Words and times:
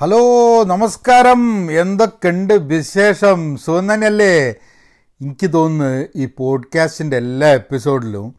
Hello 0.00 0.64
നമസ്കാരം. 0.64 1.70
എന്തൊക്കെയുണ്ട് 1.70 2.54
വിശേഷം? 2.54 3.56
സുഖം 3.56 3.94
തന്നെയല്ലേ? 3.94 4.50
എനിക്ക് 5.22 5.52
തോന്നുന്നു 5.52 6.06
ഈ 6.16 6.28
പോഡ്കാസ്റ്റിന്റെ 6.36 7.16
എല്ലാ 7.16 7.48
എപ്പിസോഡിലും 7.48 8.34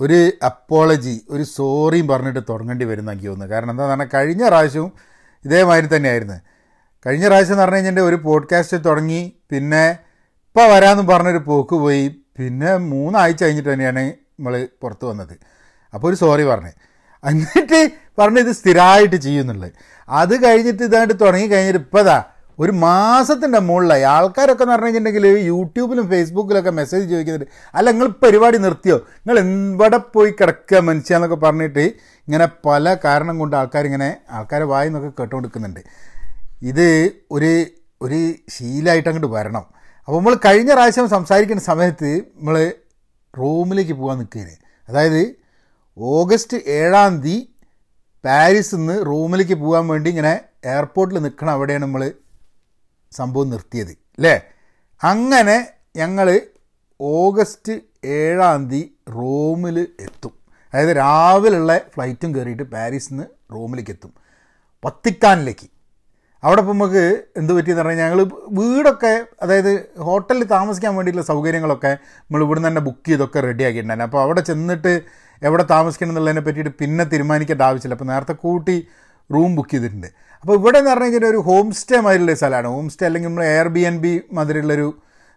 ഒരു 0.00 0.32
അപ്പോളജി 0.44 1.20
ഒരു 1.30 1.42
സോറിയും 1.42 2.08
പറഞ്ഞിട്ട് 2.08 2.38
തുടങ്ങേണ്ടി 2.48 2.84
വരുന്ന 2.84 3.12
എനിക്ക് 3.12 3.28
തോന്നുന്നു. 3.28 3.54
കാരണം 3.54 3.70
എന്താ 3.70 3.86
പറഞ്ഞാൽ 3.86 4.06
കഴിഞ്ഞ 4.14 4.48
പ്രാവശ്യവും 4.48 4.92
ഇതേമാതിരി 5.44 5.96
തന്നെയായിരുന്നു. 5.96 6.34
കഴിഞ്ഞ 7.06 7.26
പ്രാവശ്യം 7.26 7.54
എന്ന് 7.54 7.62
പറഞ്ഞു 7.62 7.76
കഴിഞ്ഞാൽ 7.76 8.02
ഒരു 8.02 8.16
പോഡ്കാസ്റ്റ് 8.16 8.84
തുടങ്ങി 8.84 9.32
പിന്നെ 9.50 9.90
ഇപ്പോൾ 9.90 10.72
വരാമെന്ന് 10.72 11.12
പറഞ്ഞൊരു 11.12 11.38
പോക്ക് 11.38 11.74
പോയി 11.74 12.08
പിന്നെ 12.08 12.76
മൂന്നാഴ്ച 12.76 13.42
കഴിഞ്ഞിട്ട് 13.42 13.72
തന്നെയാണ് 13.72 14.00
നമ്മൾ 14.00 14.68
പുറത്ത് 14.82 15.04
വന്നത്. 15.04 15.38
അപ്പോൾ 15.94 16.08
ഒരു 16.08 16.16
സോറി 16.16 16.42
പറഞ്ഞു. 16.42 16.70
എന്നിട്ട് 17.24 17.90
പറഞ്ഞ് 18.18 18.38
ഇത് 18.38 18.52
സ്ഥിരമായിട്ട് 18.52 19.16
ചെയ്യുന്നുള്ളത്. 19.16 19.72
അത് 20.10 20.44
കഴിഞ്ഞിട്ട് 20.44 20.82
ഇതായിട്ട് 20.82 21.14
തുടങ്ങി 21.20 21.46
കഴിഞ്ഞിട്ട് 21.46 21.80
ഇപ്പതാ 21.80 22.22
ഒരു 22.58 22.72
മാസത്തിന്റെ 22.72 23.58
മുകളിലായി. 23.58 24.02
ആൾക്കാരൊക്കെ 24.02 24.62
എന്ന് 24.62 24.74
പറഞ്ഞു 24.74 24.86
കഴിഞ്ഞിട്ടുണ്ടെങ്കിൽ 24.86 25.38
യൂട്യൂബിലും 25.38 26.08
ഫേസ്ബുക്കിലൊക്കെ 26.10 26.70
മെസ്സേജ് 26.70 27.10
ചോദിക്കുന്നുണ്ട്. 27.10 27.46
അല്ല 27.74 27.90
നിങ്ങൾ 27.90 28.06
പരിപാടി 28.06 28.58
നിർത്തിയോ? 28.58 28.96
നിങ്ങൾ 28.96 29.38
എവിടെ 29.40 29.96
പോയി 29.96 30.30
കിടക്കുക 30.30 30.78
മനുഷ്യ 30.78 31.18
പറഞ്ഞിട്ട് 31.18 31.80
ഇങ്ങനെ 32.26 32.48
പല 32.66 32.96
കാരണം 33.04 33.38
കൊണ്ട് 33.38 33.56
ആൾക്കാരിങ്ങനെ 33.56 34.16
ആൾക്കാരെ 34.30 34.64
വായി 34.64 34.88
നിന്നൊക്കെ 34.88 35.22
കേട്ടുകൊടുക്കുന്നുണ്ട് 35.22 35.80
ഇത് 36.62 37.10
ഒരു 37.30 37.66
ഒരു 38.02 38.32
ശീലമായിട്ട് 38.48 39.08
അങ്ങോട്ട് 39.08 39.36
വരണം. 39.36 39.64
അപ്പോൾ 40.08 40.18
നമ്മൾ 40.18 40.34
കഴിഞ്ഞ 40.34 40.72
പ്രാവശ്യം 40.72 41.08
സംസാരിക്കുന്ന 41.08 41.62
സമയത്ത് 41.62 42.16
നമ്മൾ 42.36 42.72
റൂമിലേക്ക് 43.38 43.92
പോകാൻ 43.92 44.18
നിൽക്കുകയാണ്. 44.18 44.56
അതായത് 44.88 45.34
ഓഗസ്റ്റ് 45.98 46.56
ഏഴാം 46.66 47.20
തീയതി 47.20 47.48
പാരീസിൽ 48.24 48.76
നിന്ന് 48.76 49.06
റൂമിലേക്ക് 49.06 49.54
പോകാൻ 49.54 49.88
വേണ്ടി 49.88 50.10
ഇങ്ങനെ 50.10 50.32
എയർപോർട്ടിൽ 50.64 51.18
നിൽക്കണം 51.18 51.52
അവിടെയാണ് 51.52 51.84
നമ്മൾ 51.84 52.02
സംഭവം 53.12 53.50
നിർത്തിയത് 53.50 53.92
അല്ലേ 54.18 54.34
അങ്ങനെ 55.02 55.56
ഞങ്ങൾ 55.96 56.40
ഓഗസ്റ്റ് 57.00 57.74
ഏഴാം 58.04 58.70
തീയതി 58.70 58.82
റോമിൽ 59.08 59.86
എത്തും. 60.06 60.32
അതായത് 60.72 60.96
രാവിലെയുള്ള 60.96 61.78
ഫ്ലൈറ്റും 61.94 62.34
കയറിയിട്ട് 62.34 62.62
പാരീസിൽ 62.62 63.12
നിന്ന് 63.12 63.26
റോമിലേക്ക് 63.54 63.90
എത്തും. 63.90 64.12
വത്തിക്കാനിലേക്ക്. 64.84 65.66
അവിടെ 66.42 66.60
ഇപ്പോൾ 66.60 66.72
നമുക്ക് 66.72 67.02
എന്ത് 67.36 67.52
പറ്റിയെന്ന് 67.52 67.82
പറഞ്ഞാൽ 67.82 68.04
ഞങ്ങൾ 68.04 68.20
വീടൊക്കെ 68.58 69.26
അതായത് 69.42 69.72
ഹോട്ടലിൽ 69.98 70.44
താമസിക്കാൻ 70.44 70.96
വേണ്ടിയിട്ടുള്ള 70.96 71.26
സൗകര്യങ്ങളൊക്കെ 71.26 71.90
നമ്മൾ 72.20 72.42
ഇവിടുന്ന് 72.42 72.68
തന്നെ 72.68 72.80
ബുക്ക് 72.80 73.06
ചെയ്തൊക്കെ 73.06 73.40
റെഡിയാക്കിയിട്ടുണ്ടായിരുന്നു 73.40 74.08
അപ്പോൾ 74.08 74.22
അവിടെ 74.22 74.40
ചെന്നിട്ട് 74.40 74.92
എവിടെ 75.42 75.64
താമസിക്കണം 75.70 76.10
എന്നുള്ളതിനെ 76.10 76.40
പറ്റിയിട്ട് 76.40 76.72
പിന്നെ 76.80 77.04
തീരുമാനിക്കേണ്ട 77.04 77.62
ആവശ്യമില്ല. 77.62 77.94
അപ്പോൾ 77.94 78.08
നേരത്തെ 78.12 78.32
കൂട്ടി 78.32 78.76
റൂം 79.34 79.56
ബുക്ക് 79.56 79.70
ചെയ്തിട്ടുണ്ട്. 79.70 80.08
അപ്പോൾ 80.42 80.54
ഇവിടെ 80.58 80.78
എന്ന് 80.78 80.90
പറഞ്ഞു 80.90 81.04
കഴിഞ്ഞാൽ 81.04 81.30
ഒരു 81.30 81.40
ഹോം 81.48 81.72
സ്റ്റേ 81.72 82.00
മാതിരിയുള്ള 82.00 82.34
സ്ഥലമാണ്. 82.34 82.68
ഹോം 82.68 82.90
സ്റ്റേ 82.90 83.06
അല്ലെങ്കിൽ 83.06 83.28
നമ്മൾ 83.28 83.44
എയർ 83.44 83.68
ബി 83.68 83.80
എൻ 83.80 83.96
ബി 84.04 84.12
മാതിരിയുള്ളൊരു 84.32 84.88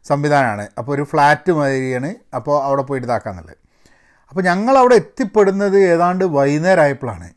സംവിധാനമാണ്. 0.05 0.69
അപ്പോൾ 0.77 0.91
ഒരു 0.95 1.03
ഫ്ലാറ്റ് 1.03 1.51
മാതിരിയാണ്. 1.51 2.09
അപ്പോൾ 2.37 2.55
അവിടെ 2.65 2.81
പോയിട്ട് 2.81 3.07
ഇതാക്കാന്നുള്ളത് 3.07 3.57
അപ്പോൾ 4.29 4.43
ഞങ്ങൾ 4.43 4.77
അവിടെ 4.77 4.95
എത്തിപ്പെടുന്നത് 4.95 5.77
ഏതാണ്ട് 5.93 6.23
വൈകുന്നേരം 6.35 6.83
ആയപ്പോഴാണ് 6.83 7.27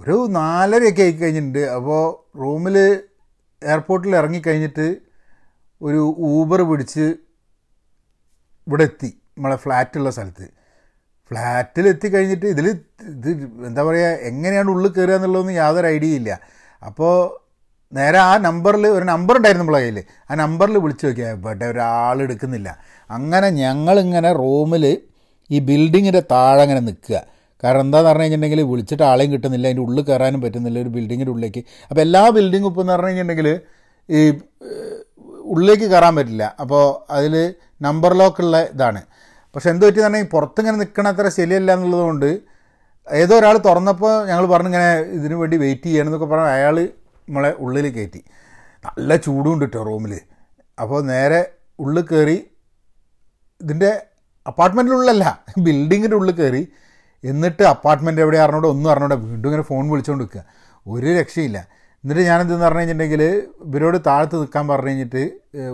ഒരു 0.00 0.16
നാലരയൊക്കെ 0.30 1.02
ആയി 1.02 1.12
കഴിഞ്ഞിട്ടുണ്ട്. 1.12 1.62
അപ്പോൾ 1.76 2.02
റൂമിൽ 2.42 2.76
എയർപോർട്ടിൽ 3.62 4.16
ഇറങ്ങിക്കഴിഞ്ഞിട്ട് 4.16 4.86
ഒരു 5.80 6.16
ഊബർ 6.20 6.62
പിടിച്ച് 6.62 7.06
ഇവിടെ 8.66 8.84
എത്തി. 8.84 9.10
നമ്മളെ 9.36 9.56
ഫ്ലാറ്റുള്ള 9.56 10.10
സ്ഥലത്ത്. 10.10 10.57
ഫ്ലാറ്റിൽ 11.30 11.84
എത്തിക്കഴിഞ്ഞിട്ട് 11.88 12.46
ഇതിൽ 12.54 12.66
ഇത് 13.14 13.30
എന്താ 13.68 13.82
പറയുക 13.88 14.10
എങ്ങനെയാണ് 14.30 14.70
ഉള്ളിൽ 14.74 14.90
കയറുക 14.92 15.16
എന്നുള്ളതൊന്നും 15.18 15.56
യാതൊരു 15.62 15.88
ഐഡിയ 15.94 16.20
ഇല്ല. 16.20 16.30
അപ്പോൾ 16.82 17.14
നേരെ 17.92 18.18
ആ 18.28 18.32
നമ്പറിൽ 18.46 18.84
ഒരു 18.96 19.04
നമ്പർ 19.10 19.34
ഉണ്ടായിരുന്നു 19.36 19.64
നമ്മളെ 19.64 19.80
കയ്യിൽ 19.82 19.98
ആ 20.30 20.34
നമ്പറിൽ 20.42 20.76
വിളിച്ച് 20.84 21.04
നോക്കിയാൽ 21.06 21.36
പെട്ടെ 21.44 21.64
ഒരാൾ 21.64 22.16
എടുക്കുന്നില്ല. 22.22 22.68
അങ്ങനെ 23.10 23.48
ഞങ്ങളിങ്ങനെ 23.62 24.30
റൂമിൽ 24.42 24.84
ഈ 25.50 25.58
ബിൽഡിങ്ങിന്റെ 25.68 26.22
താഴെ 26.32 26.60
അങ്ങനെ 26.64 26.80
നിൽക്കുക. 26.88 27.18
കാരണം 27.62 27.80
എന്താണെന്ന് 27.80 28.10
പറഞ്ഞു 28.10 28.24
കഴിഞ്ഞിട്ടുണ്ടെങ്കിൽ 28.24 28.60
വിളിച്ചിട്ട് 28.72 29.04
ആളെയും 29.10 29.30
കിട്ടുന്നില്ല 29.32 29.66
അതിന്റെ 29.68 29.82
ഉള്ളിൽ 29.86 30.02
കയറാനും 30.08 30.40
പറ്റുന്നില്ല 30.42 30.78
ഒരു 30.84 30.90
ബിൽഡിങ്ങിന്റെ 30.96 31.32
ഉള്ളിലേക്ക്. 31.32 31.62
അപ്പോൾ 31.88 32.02
എല്ലാ 32.06 32.22
ബിൽഡിങ്ങും 32.36 32.68
ഇപ്പോൾ 32.70 32.84
എന്ന് 32.84 32.92
പറഞ്ഞു 32.92 33.08
കഴിഞ്ഞിട്ടുണ്ടെങ്കിൽ 33.08 33.48
ഈ 34.08 34.20
ഉള്ളിലേക്ക് 35.52 35.86
കയറാൻ 35.92 36.14
പറ്റില്ല. 36.18 36.44
അപ്പോൾ 36.62 36.82
അതിൽ 37.16 37.34
നമ്പർ 37.86 38.12
ലോക്കുള്ള 38.20 38.58
ഇതാണ്. 38.74 39.00
പക്ഷെ 39.54 39.70
എന്ത് 39.70 39.84
പറ്റി 39.86 40.00
പറഞ്ഞാൽ 40.00 40.26
പുറത്തിങ്ങനെ 40.34 40.76
നിൽക്കണ 40.76 41.08
അത്ര 41.08 41.28
ശരിയല്ല 41.38 41.70
എന്നുള്ളതുകൊണ്ട് 41.76 42.30
ഏതോ 43.06 43.34
ഒരാൾ 43.38 43.56
തുറന്നപ്പോൾ 43.58 44.12
ഞങ്ങൾ 44.28 44.46
പറഞ്ഞു 44.46 44.68
ഇങ്ങനെ 44.68 44.88
ഇതിനു 45.18 45.34
വേണ്ടി 45.34 45.56
വെയിറ്റ് 45.56 45.84
ചെയ്യണം 45.84 46.08
എന്നൊക്കെ 46.08 46.26
പറഞ്ഞാൽ 46.26 46.50
അയാൾ 46.50 46.76
നമ്മളെ 47.28 47.50
ഉള്ളിൽ 47.58 47.86
കയറ്റി. 47.94 48.20
നല്ല 48.84 49.16
ചൂടും 49.16 49.52
ഉണ്ട് 49.52 49.64
കേട്ടോ 49.64 49.82
റൂമിൽ. 49.82 50.12
അപ്പോൾ 50.78 51.00
നേരെ 51.04 51.40
ഉള്ളിൽ 51.78 52.04
കയറി 52.10 52.36
ഇതിന്റെ 53.60 53.90
അപ്പാർട്ട്മെന്റിനുള്ളിലല്ല 54.46 55.24
ബിൽഡിങ്ങിന്റെ 55.58 56.16
ഉള്ളിൽ 56.16 56.34
കയറി 56.34 56.62
എന്നിട്ട് 57.24 57.62
അപ്പാർട്ട്മെന്റ് 57.62 58.20
എവിടെ 58.22 58.38
അറിഞ്ഞോടെ 58.38 58.68
ഒന്നും 58.68 58.90
അറിഞ്ഞോടെ 58.90 59.14
വീണ്ടും 59.14 59.48
ഇങ്ങനെ 59.48 59.62
ഫോൺ 59.62 59.84
വിളിച്ചുകൊണ്ട് 59.90 60.24
നിൽക്കുക. 60.24 60.42
ഒരു 60.86 61.06
രക്ഷയില്ല. 61.20 61.58
എന്നിട്ട് 62.04 62.22
ഞാനെന്തെന്ന് 62.22 62.64
പറഞ്ഞു 62.64 62.80
കഴിഞ്ഞിട്ടുണ്ടെങ്കിൽ 62.80 63.22
ഇവരോട് 63.66 63.98
താഴത്ത് 64.06 64.36
നിൽക്കാൻ 64.40 64.68
പറഞ്ഞു 64.68 64.90
കഴിഞ്ഞിട്ട് 64.90 65.22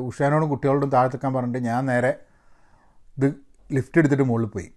ഉഷാനോടും 0.09 0.49
കുട്ടികളോടും 0.49 0.91
താഴത്ത് 0.91 1.17
നിൽക്കാൻ 1.17 1.33
പറഞ്ഞിട്ട് 1.35 1.67
ഞാൻ 1.69 1.87
നേരെ 1.87 2.13
ഇത് 3.17 3.29
ലിഫ്റ്റ് 3.73 3.99
എടുത്തിട്ട് 3.99 4.23
മുകളിൽ 4.23 4.47
പോയി. 4.47 4.71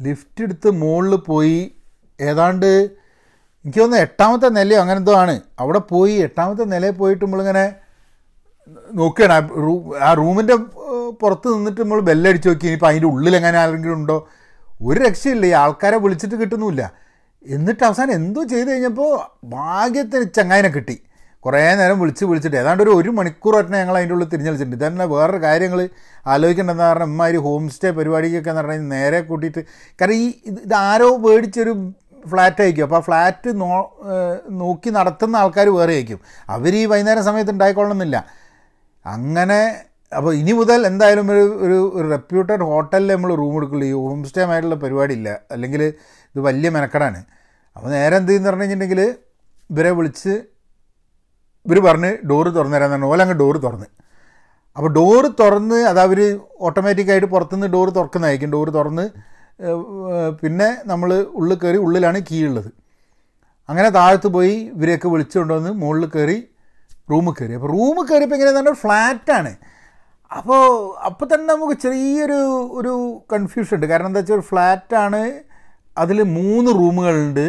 ലിഫ്റ്റ് 0.00 0.42
എടുത്ത് 0.42 0.70
മുകളിൽ 0.70 1.16
പോയി 1.16 1.72
ഏതാണ്ട് 2.20 3.00
എനിക്ക് 3.64 3.78
തോന്നുന്നു 3.78 4.02
എട്ടാമത്തെ 4.02 4.48
നിലയോ 4.48 4.80
അങ്ങനെ 4.80 4.98
എന്തോ 4.98 5.14
ആണ്. 5.14 5.40
അവിടെ 5.58 5.78
പോയി 5.78 6.12
എട്ടാമത്തെ 6.12 6.64
നിലയിൽ 6.64 6.92
പോയിട്ട് 6.92 7.24
നമ്മളിങ്ങനെ 7.24 7.74
നോക്കുകയാണ്. 8.94 9.32
ആ 9.32 9.46
റൂ 9.46 9.96
ആ 9.96 10.14
റൂമിന്റെ 10.14 10.56
പുറത്ത് 11.20 11.54
നിന്നിട്ട് 11.54 11.80
നമ്മൾ 11.80 12.00
ബെല്ലടിച്ച് 12.00 12.48
നോക്കി. 12.48 12.64
ഇനിയിപ്പോൾ 12.64 12.86
അതിന്റെ 12.86 13.06
ഉള്ളിൽ 13.06 13.36
എങ്ങനെ 13.36 13.58
ആരെങ്കിലും 13.58 13.94
ഉണ്ടോ? 13.94 14.28
ഒരു 14.82 15.00
രക്ഷയില്ല. 15.00 15.46
ഈ 15.46 15.50
ആൾക്കാരെ 15.50 15.96
വിളിച്ചിട്ട് 15.96 16.34
കിട്ടുന്നുമില്ല. 16.34 16.92
എന്നിട്ട് 17.46 17.84
അവസാനം 17.84 18.12
എന്തോ 18.12 18.42
ചെയ്ത് 18.44 18.70
കഴിഞ്ഞപ്പോൾ 18.70 19.40
ഭാഗ്യത്തിന് 19.44 20.34
ചങ്ങായനെ 20.36 20.68
കിട്ടി. 20.68 21.02
കുറേ 21.44 21.74
നേരം 21.80 22.00
വിളിച്ച് 22.00 22.24
വിളിച്ചിട്ട് 22.24 22.56
ഏതാണ്ട് 22.56 22.82
ഒരു 22.82 22.90
ഒരു 22.90 23.10
മണിക്കൂർ 23.10 23.56
ഒറ്റ 23.56 23.70
ഞങ്ങൾ 23.72 23.96
അതിന്റെ 23.96 24.14
ഉള്ളിൽ 24.14 24.28
തിരിഞ്ഞ് 24.28 24.50
കളിച്ചിട്ടുണ്ട്. 24.50 24.76
ഇതന്നെ 24.76 25.04
വേറൊരു 25.04 25.40
കാര്യങ്ങൾ 25.44 25.88
ആലോചിക്കേണ്ടതെന്ന് 26.26 26.84
പറഞ്ഞാൽ 26.84 27.06
ഇമ്മാതിരി 27.06 27.36
ഹോം 27.36 27.70
സ്റ്റേ 27.70 27.90
പരിപാടിക്കൊക്കെ 27.90 28.50
എന്ന് 28.50 28.62
പറഞ്ഞാൽ 28.62 28.88
നേരെ 28.88 29.20
കൂട്ടിയിട്ട് 29.20 29.60
കാരണം 30.00 30.14
ഈ 30.14 30.26
ഇത് 30.46 30.74
ആരോ 30.74 31.16
മേടിച്ചൊരു 31.16 31.74
ഫ്ലാറ്റ് 32.30 32.62
അയക്കും 32.62 32.82
അപ്പോൾ 32.82 32.96
ആ 32.96 33.00
ഫ്ലാറ്റ് 33.00 33.60
നോ 33.60 33.68
നോക്കി 34.62 34.90
നടത്തുന്ന 34.90 35.36
ആൾക്കാർ 35.36 35.68
വേറെ 35.68 35.92
അയക്കും 35.92 36.20
അവർ 36.48 36.74
ഈ 36.74 36.86
വൈകുന്നേരം 36.86 37.24
സമയത്ത് 37.24 37.50
ഉണ്ടായിക്കൊള്ളണമെന്നില്ല. 37.50 38.24
അങ്ങനെ 39.06 39.60
അപ്പോൾ 40.16 40.34
ഇനി 40.34 40.52
മുതൽ 40.52 40.86
എന്തായാലും 40.86 41.32
ഒരു 41.32 41.44
ഒരു 41.94 42.06
റെപ്യൂട്ടഡ് 42.10 42.62
ഹോട്ടലിൽ 42.62 43.12
നമ്മൾ 43.14 43.34
റൂം 43.34 43.56
എടുക്കുള്ളൂ. 43.56 43.86
ഈ 43.86 43.92
ഹോം 43.92 44.24
സ്റ്റേ 44.24 44.42
ആയിട്ടുള്ള 44.44 44.74
പരിപാടി 44.74 45.14
ഇല്ല. 45.14 45.40
അല്ലെങ്കിൽ 45.50 45.82
ഇത് 45.82 46.40
വലിയ 46.48 46.70
മെനക്കടാണ്. 46.70 47.20
അപ്പോൾ 47.76 47.88
നേരെ 47.90 48.16
എന്ത് 48.16 48.30
ചെയ്യുന്ന 48.30 48.48
പറഞ്ഞു 48.48 48.62
കഴിഞ്ഞിട്ടുണ്ടെങ്കിൽ 48.62 49.16
ഇവരെ 49.70 49.90
വിളിച്ച് 49.90 50.32
ഇവർ 51.66 51.78
പറഞ്ഞ് 51.88 52.10
ഡോറ് 52.30 52.50
തുറന്നു 52.56 52.76
തരാൻ 52.76 52.90
പറഞ്ഞു 52.92 53.08
ഓലങ്ങ് 53.14 53.36
ഡോറ് 53.42 53.58
തുറന്ന്. 53.66 53.88
അപ്പോൾ 54.76 54.90
ഡോറ് 54.98 55.28
തുറന്ന് 55.40 55.78
അത് 55.90 56.00
അവർ 56.06 56.20
ഓട്ടോമാറ്റിക്കായിട്ട് 56.66 57.28
പുറത്തുനിന്ന് 57.34 57.68
ഡോറ് 57.76 57.90
തുറക്കുന്നതായിരിക്കും. 57.98 58.52
ഡോറ് 58.56 58.72
തുറന്ന് 58.78 59.04
പിന്നെ 60.42 60.68
നമ്മൾ 60.90 61.10
ഉള്ളിൽ 61.38 61.56
കയറി 61.62 61.78
ഉള്ളിലാണ് 61.86 62.18
കീ 62.28 62.38
ഉള്ളത്. 62.50 62.70
അങ്ങനെ 63.68 63.88
താഴത്ത് 63.96 64.28
പോയി 64.36 64.54
ഇവരെയൊക്കെ 64.76 65.08
വിളിച്ചുകൊണ്ടുവന്ന് 65.14 65.72
മുകളിൽ 65.82 66.06
കയറി 66.14 66.38
റൂമിൽ 67.12 67.34
കയറി. 67.38 67.54
അപ്പോൾ 67.58 67.70
റൂമിൽ 67.76 68.04
കയറിയപ്പോൾ 68.08 68.36
എങ്ങനെയാണെന്ന് 68.36 68.70
പറഞ്ഞാൽ 68.70 68.80
ഫ്ലാറ്റാണ് 68.84 69.52
അപ്പോൾ 70.38 70.62
അപ്പോൾ 71.08 71.26
തന്നെ 71.30 71.46
നമുക്ക് 71.52 71.76
ചെറിയൊരു 71.84 72.40
ഒരു 72.78 72.92
കൺഫ്യൂഷൻ 73.32 73.74
ഉണ്ട്. 73.76 73.86
കാരണം 73.92 74.08
എന്താ 74.10 74.20
വെച്ചാൽ 74.22 74.42
ഫ്ലാറ്റാണ് 74.50 75.22
അതിൽ 76.02 76.18
മൂന്ന് 76.38 76.70
റൂമുകളുണ്ട് 76.80 77.46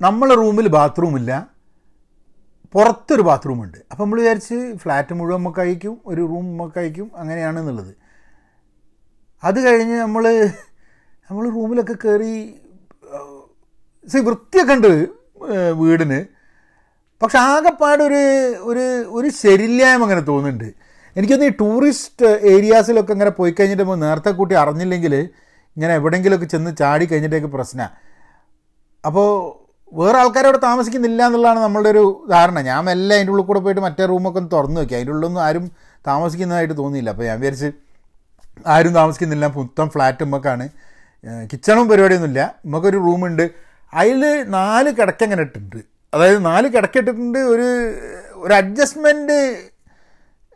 നമ്മളെ 0.00 0.34
റൂമിൽ 0.42 0.68
ബാത്റൂമില്ല 0.76 1.32
പുറത്തൊരു 2.74 3.22
ബാത്റൂമുണ്ട് 3.28 3.78
അപ്പോൾ 3.90 4.02
നമ്മൾ 4.04 4.18
വിചാരിച്ച് 4.20 4.56
ഫ്ലാറ്റ് 4.82 5.14
മുഴുവൻ 5.18 5.40
നമുക്ക് 5.40 5.60
അയക്കും 5.64 5.94
ഒരു 6.10 6.22
റൂം 6.30 6.46
നമുക്ക് 6.52 6.78
അയക്കും 6.82 7.08
അങ്ങനെയാണ് 7.20 7.58
എന്നുള്ളത്. 7.62 7.92
അത് 9.42 9.58
കഴിഞ്ഞ് 9.66 9.96
നമ്മൾ 10.04 10.24
നമ്മൾ 11.28 11.44
റൂമിലൊക്കെ 11.56 11.96
കയറി 12.04 12.32
സി 14.12 14.18
വൃത്തിയൊക്കെ 14.28 14.74
ഉണ്ട് 14.76 14.92
വീടിന്. 15.80 16.18
പക്ഷെ 17.22 17.38
ആകെപ്പാടൊരു 17.38 18.22
ഒരു 18.70 18.84
ഒരു 19.18 19.28
ശരില്ലായ്മ 19.42 20.04
അങ്ങനെ 20.06 20.22
തോന്നുന്നുണ്ട്. 20.30 20.68
എനിക്കൊന്ന് 21.16 21.46
ഈ 21.50 21.52
ടൂറിസ്റ്റ് 21.60 22.28
ഏരിയാസിലൊക്കെ 22.52 23.12
അങ്ങനെ 23.16 23.32
പോയി 23.38 23.52
കഴിഞ്ഞിട്ട് 23.58 23.82
നമ്മൾ 23.82 24.00
നേരത്തെ 24.06 24.30
കൂട്ടി 24.38 24.54
അറിഞ്ഞില്ലെങ്കിൽ 24.62 25.14
ഇങ്ങനെ 25.76 25.92
എവിടെയെങ്കിലുമൊക്കെ 25.98 26.48
ചെന്ന് 26.54 26.70
ചാടി 26.80 27.04
കഴിഞ്ഞിട്ടേക്ക് 27.10 27.50
പ്രശ്നമാണ് 27.56 27.94
അപ്പോൾ 29.04 29.28
വേറെ 29.98 30.18
ആൾക്കാരോട് 30.18 30.58
താമസിക്കുന്നില്ല 30.58 31.26
എന്നുള്ളതാണ് 31.26 31.60
നമ്മളുടെ 31.60 31.90
ഒരു 31.90 32.26
ധാരണ. 32.30 32.60
ഞാൻ 32.60 32.84
മെല്ലെ 32.84 33.16
അതിന്റെ 33.16 33.32
ഉള്ളിൽ 33.32 33.44
കൂടെ 33.46 33.60
പോയിട്ട് 33.60 33.80
മറ്റേ 33.80 34.06
റൂമൊക്കെ 34.06 34.38
ഒന്ന് 34.38 34.50
തുറന്നു 34.50 34.80
നോക്കി 34.80 34.94
അതിന്റെ 34.94 35.12
ഉള്ളിലൊന്നും 35.12 35.42
ആരും 35.42 35.70
താമസിക്കുന്നതായിട്ട് 36.06 36.76
തോന്നിയില്ല. 36.78 37.10
അപ്പോൾ 37.10 37.24
ഞാൻ 37.24 37.40
വിചാരിച്ച് 37.40 37.70
ആരും 38.66 38.92
താമസിക്കുന്നില്ല. 38.94 39.46
മൊത്തം 39.46 39.90
ഫ്ലാറ്റ് 39.90 40.22
ഉമ്മക്കാണ്. 40.22 40.68
കിച്ചണും 41.52 41.88
പരിപാടിയൊന്നുമില്ല. 41.88 42.54
നമുക്കൊരു 42.66 42.96
റൂമുണ്ട് 42.96 43.50
അതിൽ 43.94 44.42
നാല് 44.48 44.90
കിടക്ക 44.90 45.22
അങ്ങനെ 45.24 45.42
ഇട്ടിട്ടുണ്ട്. 45.42 45.80
അതായത് 46.14 46.46
നാല് 46.46 46.68
കിടക്കിട്ടിട്ടുണ്ട് 46.68 47.38
ഒരു 47.38 47.68
ഒരു 48.34 48.54
അഡ്ജസ്റ്റ്മെന്റ് 48.54 49.38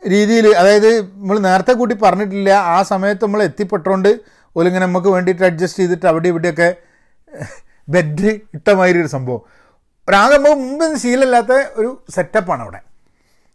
രീതിയിൽ. 0.09 0.47
അതായത് 0.53 0.91
നമ്മൾ 1.01 1.39
നേരത്തെ 1.39 1.73
കൂട്ടി 1.73 1.95
പറഞ്ഞിട്ടില്ല. 2.03 2.51
ആ 2.51 2.83
സമയത്ത് 2.83 3.25
നമ്മൾ 3.25 3.43
എത്തിപ്പെട്ടോണ്ട് 3.43 4.21
ഓലിങ്ങനെ 4.57 4.87
നമുക്ക് 4.87 5.09
വേണ്ടിയിട്ട് 5.09 5.45
അഡ്ജസ്റ്റ് 5.45 5.83
ചെയ്തിട്ട് 5.83 6.07
അവിടെ 6.07 6.29
ഇവിടെയൊക്കെ 6.29 6.69
ബെഡ് 7.89 8.31
ഇട്ട 8.55 8.71
മാതിരി 8.71 9.01
ഒരു 9.01 9.07
സംഭവം. 9.07 9.43
ഒരാകെ 10.09 10.37
നമ്മൾ 10.37 10.55
മുമ്പ് 10.55 10.97
ശീലമില്ലാത്ത 10.97 11.53
ഒരു 11.53 12.03
സെറ്റപ്പാണ് 12.15 12.63
അവിടെ. 12.63 12.81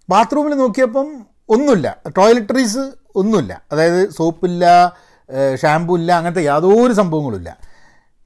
ബാത്റൂമിൽ 0.09 0.53
നോക്കിയപ്പം 0.53 1.25
ഒന്നുമില്ല. 1.49 1.97
ടോയ്ലറ്ററീസ് 2.17 2.91
ഒന്നുമില്ല. 3.15 3.63
അതായത് 3.71 4.09
സോപ്പില്ല 4.09 4.93
ഷാമ്പൂ 5.61 5.95
ഇല്ല 5.97 6.11
അങ്ങനത്തെ 6.11 6.43
യാതൊരു 6.43 6.93
സംഭവങ്ങളുമില്ല. 6.93 7.57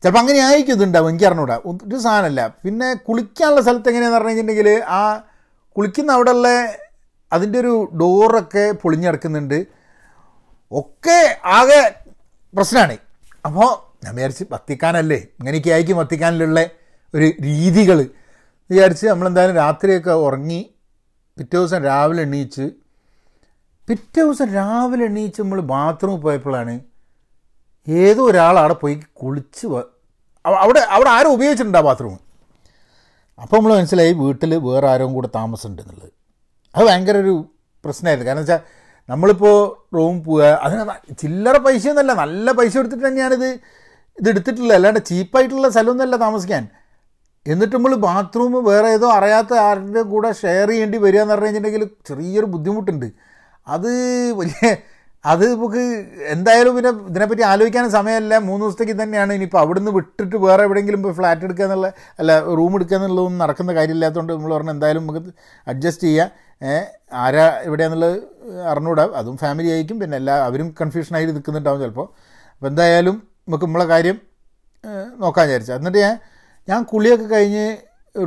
ചിലപ്പോൾ 0.03 0.19
അങ്ങനെ 0.19 0.39
ആയിരിക്കും 0.39 0.73
ഇതുണ്ടാവും 0.73 1.09
എനിക്ക് 1.09 1.25
അറിഞ്ഞൂടാ. 1.25 1.55
ഒരു 1.65 1.97
സാധനമല്ല. 1.97 2.47
പിന്നെ 2.47 2.93
കുളിക്കാനുള്ള 2.93 3.61
സ്ഥലത്ത് 3.61 3.89
എങ്ങനെയാണെന്ന് 3.89 4.17
പറഞ്ഞു 4.17 4.29
കഴിഞ്ഞിട്ടുണ്ടെങ്കിൽ 4.29 4.83
ആ 4.87 5.23
കുളിക്കുന്ന 5.77 6.11
അവിടെയുള്ള 6.11 6.47
അതിന്റെ 7.33 7.59
ഒരു 7.59 7.89
ഡോറൊക്കെ 8.01 8.71
പൊളിഞ്ഞിടക്കുന്നുണ്ട്. 8.71 9.65
ഒക്കെ 10.71 11.39
ആകെ 11.45 11.95
പ്രശ്നമാണ്. 12.55 12.97
അപ്പോൾ 13.45 13.86
ഞാൻ 14.03 14.15
വിചാരിച്ച് 14.15 14.45
വത്തിക്കാനല്ലേ? 14.51 15.19
ഇങ്ങനെയൊക്കെ 15.39 15.69
ആയിരിക്കും 15.69 15.97
വത്തിക്കാനിലുള്ള 15.97 16.59
ഒരു 17.13 17.27
രീതികൾ 17.41 17.97
വിചാരിച്ച് 18.69 19.05
നമ്മളെന്തായാലും 19.07 19.55
രാത്രിയൊക്കെ 19.55 20.13
ഉറങ്ങി 20.27 20.59
പിറ്റേ 21.37 21.57
ദിവസം 21.57 21.83
രാവിലെ 21.83 22.21
എണീച്ച് 22.21 22.65
പിറ്റേ 23.87 24.21
ദിവസം 24.21 24.47
രാവിലെ 24.53 25.05
എണീച്ച് 25.05 25.41
നമ്മൾ 25.41 25.59
ബാത്റൂമിൽ 25.61 26.19
പോയപ്പോഴാണ് 26.21 26.73
ഏതോ 27.87 28.21
ഒരാൾ 28.23 28.55
അവിടെ 28.59 28.73
പോയി 28.73 28.95
കുളിച്ച് 29.13 29.65
അവിടെ 30.45 30.79
അവിടെ 30.79 31.09
ആരും 31.09 31.31
ഉപയോഗിച്ചിട്ടുണ്ട് 31.33 31.77
ആ 31.77 31.81
ബാത്റൂം? 31.81 32.17
അപ്പോൾ 33.39 33.57
നമ്മൾ 33.57 33.71
മനസ്സിലായി 33.77 34.13
വീട്ടിൽ 34.13 34.55
വേറെ 34.57 34.87
ആരും 34.87 35.13
കൂടെ 35.13 35.29
താമസമുണ്ട് 35.35 35.81
എന്നുള്ളത്. 35.81 36.11
അത് 36.75 36.83
ഭയങ്കര 36.85 37.17
ഒരു 37.17 37.33
പ്രശ്നമായിരുന്നു. 37.85 38.27
കാരണം 38.29 38.39
വെച്ചാൽ 38.39 38.61
നമ്മളിപ്പോൾ 39.09 39.57
റൂം 39.95 40.23
പോവുക 40.23 40.43
അതിന് 40.43 41.15
ചില്ലറ 41.21 41.57
പൈസയൊന്നുമല്ല 41.57 42.13
നല്ല 42.13 42.51
പൈസ 42.51 42.77
എടുത്തിട്ട് 42.77 43.07
തന്നെയാണിത് 43.07 43.49
ഇത് 44.17 44.27
എടുത്തിട്ടില്ല 44.31 44.73
അല്ലാണ്ട് 44.79 45.01
ചീപ്പായിട്ടുള്ള 45.09 45.69
സ്ഥലമൊന്നുമല്ല 45.75 46.15
താമസിക്കാൻ. 46.25 46.63
എന്നിട്ട് 47.45 47.75
നമ്മൾ 47.75 47.93
ബാത്റൂം 48.05 48.53
വേറെ 48.69 48.87
ഏതോ 48.95 49.07
അറിയാത്ത 49.17 49.53
ആരുടെ 49.67 50.01
കൂടെ 50.13 50.29
ഷെയർ 50.41 50.69
ചെയ്യേണ്ടി 50.71 50.97
വരിക 51.05 51.21
എന്ന് 51.21 51.33
പറഞ്ഞു 51.33 51.47
കഴിഞ്ഞിട്ടുണ്ടെങ്കിൽ 51.47 51.83
ചെറിയൊരു 52.09 52.47
ബുദ്ധിമുട്ടുണ്ട്. 52.55 53.07
അത് 53.67 53.91
വലിയ 54.39 54.61
അത് 55.25 55.43
നമുക്ക് 55.53 55.81
എന്തായാലും 56.33 56.73
പിന്നെ 56.75 56.91
ഇതിനെപ്പറ്റി 57.09 57.41
ആലോചിക്കാൻ 57.51 57.85
സമയമല്ല. 57.95 58.33
മൂന്ന് 58.49 58.63
ദിവസത്തേക്ക് 58.65 58.95
തന്നെയാണ്. 59.01 59.31
ഇനിയിപ്പോൾ 59.33 59.61
അവിടുന്ന് 59.63 59.91
വിട്ടിട്ട് 59.91 60.35
വേറെ 60.45 60.63
എവിടെയെങ്കിലും 60.63 60.99
ഇപ്പോൾ 61.01 61.13
ഫ്ലാറ്റ് 61.19 61.45
എടുക്കുക 61.47 61.65
എന്നുള്ള 61.65 61.87
അല്ല 62.19 62.31
റൂം 62.59 62.75
എടുക്കുക 62.77 62.97
എന്നുള്ളതൊന്നും 62.97 63.41
നടക്കുന്ന 63.43 63.73
കാര്യമില്ലാത്തതുകൊണ്ട് 63.73 64.33
നമ്മൾ 64.33 64.53
പറഞ്ഞു 64.55 64.71
എന്തായാലും 64.71 65.03
നമുക്ക് 65.07 65.31
അഡ്ജസ്റ്റ് 65.67 66.07
ചെയ്യാം. 66.07 66.29
ഏ, 66.61 66.75
ആരാ 67.23 67.45
എവിടെയാണെന്നുള്ളത് 67.63 68.15
അറിഞ്ഞുകൂടാ. 68.71 69.05
അതും 69.21 69.37
ഫാമിലി 69.37 69.69
ആയിരിക്കും. 69.73 69.99
പിന്നെ 69.99 70.17
എല്ലാ 70.17 70.35
അവരും 70.49 70.75
കൺഫ്യൂഷനായിട്ട് 70.81 71.33
നിൽക്കുന്നുണ്ടാവും 71.35 71.81
ചിലപ്പോൾ 71.81 72.07
അപ്പോൾ 72.55 72.67
എന്തായാലും 72.67 73.17
നമുക്ക് 73.47 73.65
നമ്മളെ 73.65 73.85
കാര്യം 73.85 74.17
നോക്കാൻ 75.19 75.45
വിചാരിച്ചു. 75.47 75.73
എന്നിട്ട് 75.73 75.97
ഞാൻ 75.97 76.15
ഞാൻ 76.69 76.83
കുളിയൊക്കെ 76.83 77.25
കഴിഞ്ഞ് 77.25 77.65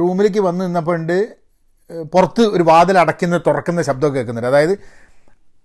റൂമിലേക്ക് 0.01 0.41
വന്ന് 0.41 0.63
നിന്നപ്പോൾ 0.65 0.95
ഉണ്ട് 0.95 1.37
പുറത്ത് 2.13 2.43
ഒരു 2.57 2.63
വാതിൽ 2.63 2.97
അടയ്ക്കുന്ന 2.99 3.37
തുറക്കുന്ന 3.47 3.83
ശബ്ദമൊക്കെ 3.83 4.19
കേൾക്കുന്നുണ്ട്. 4.19 4.49
അതായത് 4.49 4.75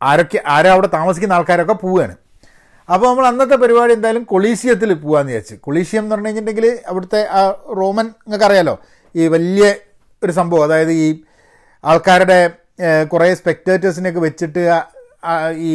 ആരൊക്കെ 0.01 0.39
ആരാ 0.47 0.71
അവിടെ 0.71 0.89
താമസിക്കുന്ന 0.93 1.33
ആൾക്കാരൊക്കെ 1.33 1.73
പോവുകയാണ് 1.73 2.15
അപ്പോൾ 2.89 3.07
നമ്മൾ 3.09 3.25
അന്നത്തെ 3.27 3.55
പരിപാടി 3.55 3.93
എന്തായാലും 3.93 4.23
കൊളീസിയത്തിൽ 4.23 4.93
പോകാമെന്ന് 4.93 5.31
വിചാരിച്ചു. 5.31 5.55
കൊളീസിയം 5.61 6.03
എന്ന് 6.03 6.15
പറഞ്ഞു 6.15 6.27
കഴിഞ്ഞിട്ടുണ്ടെങ്കിൽ 6.27 6.79
അവിടുത്തെ 6.87 7.21
ആ 7.29 7.41
റോമൻ 7.77 8.05
നിങ്ങൾക്ക് 8.05 8.45
അറിയാലോ 8.45 8.75
ഈ 9.15 9.27
വലിയ 9.27 9.75
ഒരു 10.23 10.31
സംഭവം. 10.31 10.63
അതായത് 10.63 10.91
ഈ 10.91 11.07
ആൾക്കാരുടെ 11.83 12.39
കുറേ 13.03 13.33
സ്പെക്ടേറ്റേഴ്സിനെയൊക്കെ 13.33 14.19
വെച്ചിട്ട് 14.19 14.63
ഈ 15.69 15.71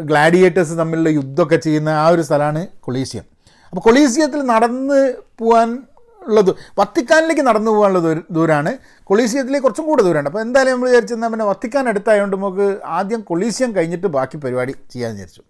ഗ്ലാഡിയേറ്റേഴ്സ് 0.00 0.78
തമ്മിലുള്ള 0.78 1.08
യുദ്ധമൊക്കെ 1.08 1.56
ചെയ്യുന്ന 1.56 1.88
ആ 1.88 2.08
ഒരു 2.08 2.22
സ്ഥലമാണ് 2.22 2.66
കൊളീസിയം. 2.80 3.24
അപ്പോൾ 3.70 3.80
കൊളീസിയത്തിൽ 3.80 4.42
നടന്ന് 4.42 5.14
പോകാൻ 5.38 5.82
ഉള്ളത് 6.26 6.54
വത്തിക്കാനിലേക്ക് 6.78 7.42
നടന്നു 7.42 7.70
പോകാനുള്ള 7.70 7.98
ദൂര- 7.98 8.24
ദൂരമാണ് 8.30 8.76
കൊളീസിയത്തിലേക്ക് 9.04 9.62
കുറച്ചും 9.62 9.86
കൂടെ 9.86 10.02
ദൂരമുണ്ട് 10.02 10.30
അപ്പോൾ 10.30 10.40
എന്തായാലും 10.40 10.72
നമ്മൾ 10.72 10.88
വിചാരിച്ചെന്നാൽ 10.88 11.28
പിന്നെ 11.28 11.44
വത്തിക്കാൻ 11.44 11.88
അടുത്തായതുകൊണ്ട് 11.88 12.36
നമുക്ക് 12.36 12.78
ആദ്യം 12.84 13.20
കൊളീസിയം 13.20 13.76
കഴിഞ്ഞിട്ട് 13.76 14.06
ബാക്കി 14.06 14.36
പരിപാടി 14.36 14.74
ചെയ്യാമെന്ന് 14.90 15.22
വിചാരിച്ചു. 15.22 15.42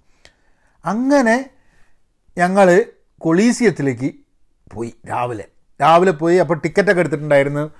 അങ്ങനെ 0.84 1.50
ഞങ്ങൾ 2.38 2.84
കൊളീസിയത്തിലേക്ക് 3.20 4.14
പോയി 4.72 4.94
രാവിലെ. 5.10 5.44
രാവിലെ 5.80 6.12
പോയി 6.12 6.36
അപ്പോൾ 6.36 6.54
ടിക്കറ്റൊക്കെ 6.54 7.00
എടുത്തിട്ടുണ്ടായിരുന്നു. 7.00 7.70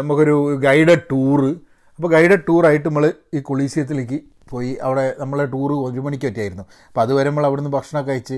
നമുക്കൊരു 0.00 0.56
ഗൈഡഡ് 0.56 1.02
ടൂറ്. 1.10 1.56
അപ്പോൾ 1.96 2.12
ഗൈഡഡ് 2.12 2.40
ടൂറായിട്ട് 2.48 2.88
നമ്മൾ 2.88 3.12
ഈ 3.34 3.40
കൊളീസിയത്തിലേക്ക് 3.40 4.20
പോയി. 4.52 4.70
അവിടെ 4.86 5.04
നമ്മളെ 5.20 5.44
ടൂറ് 5.54 5.74
ഒരു 5.88 6.02
മണിക്ക് 6.06 6.26
പറ്റിയായിരുന്നു 6.28 6.64
അപ്പോൾ 6.88 7.02
അതുവരെ 7.04 7.28
നമ്മൾ 7.30 7.46
നിന്ന് 7.60 7.72
ഭക്ഷണം 7.76 8.02
കഴിച്ച്. 8.08 8.36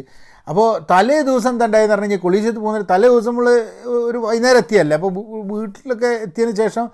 അപ്പോൾ 0.49 0.69
തലേ 0.93 1.19
ദിവസം 1.29 1.55
തണ്ടായെന്ന് 1.62 1.94
പറഞ്ഞു 1.94 2.09
കഴിഞ്ഞാൽ 2.09 2.23
കൊളീസിയത്ത് 2.26 2.61
പോകുന്ന 2.64 2.87
തലേ 2.94 3.09
ദിവസം 3.12 3.31
നമ്മൾ 3.32 3.49
ഒരു 4.09 4.19
വൈകുന്നേരം 4.26 4.61
എത്തിയല്ലേ? 4.64 4.97
അപ്പോൾ 5.00 5.12
വീട്ടിലൊക്കെ 5.53 6.11
എത്തിയതിന് 6.26 6.56
ശേഷം 6.62 6.85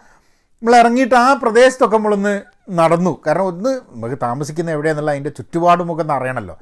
നമ്മൾ 0.62 0.74
ഇറങ്ങിയിട്ട് 0.82 1.16
ആ 1.24 1.26
പ്രദേശത്തൊക്കെ 1.42 1.96
നമ്മളൊന്ന് 1.98 2.34
നടന്നു. 2.80 3.12
കാരണം 3.26 3.46
ഒന്ന് 3.52 3.72
നമുക്ക് 3.92 4.16
താമസിക്കുന്ന 4.26 4.70
എവിടെയാണെന്നുള്ള 4.76 5.12
അതിന്റെ 5.14 5.32
ചുറ്റുപാടും 5.38 5.92
ഒക്കെ 5.92 6.02
ഒന്ന് 6.04 6.14
അറിയണമല്ലോ. 6.18 6.56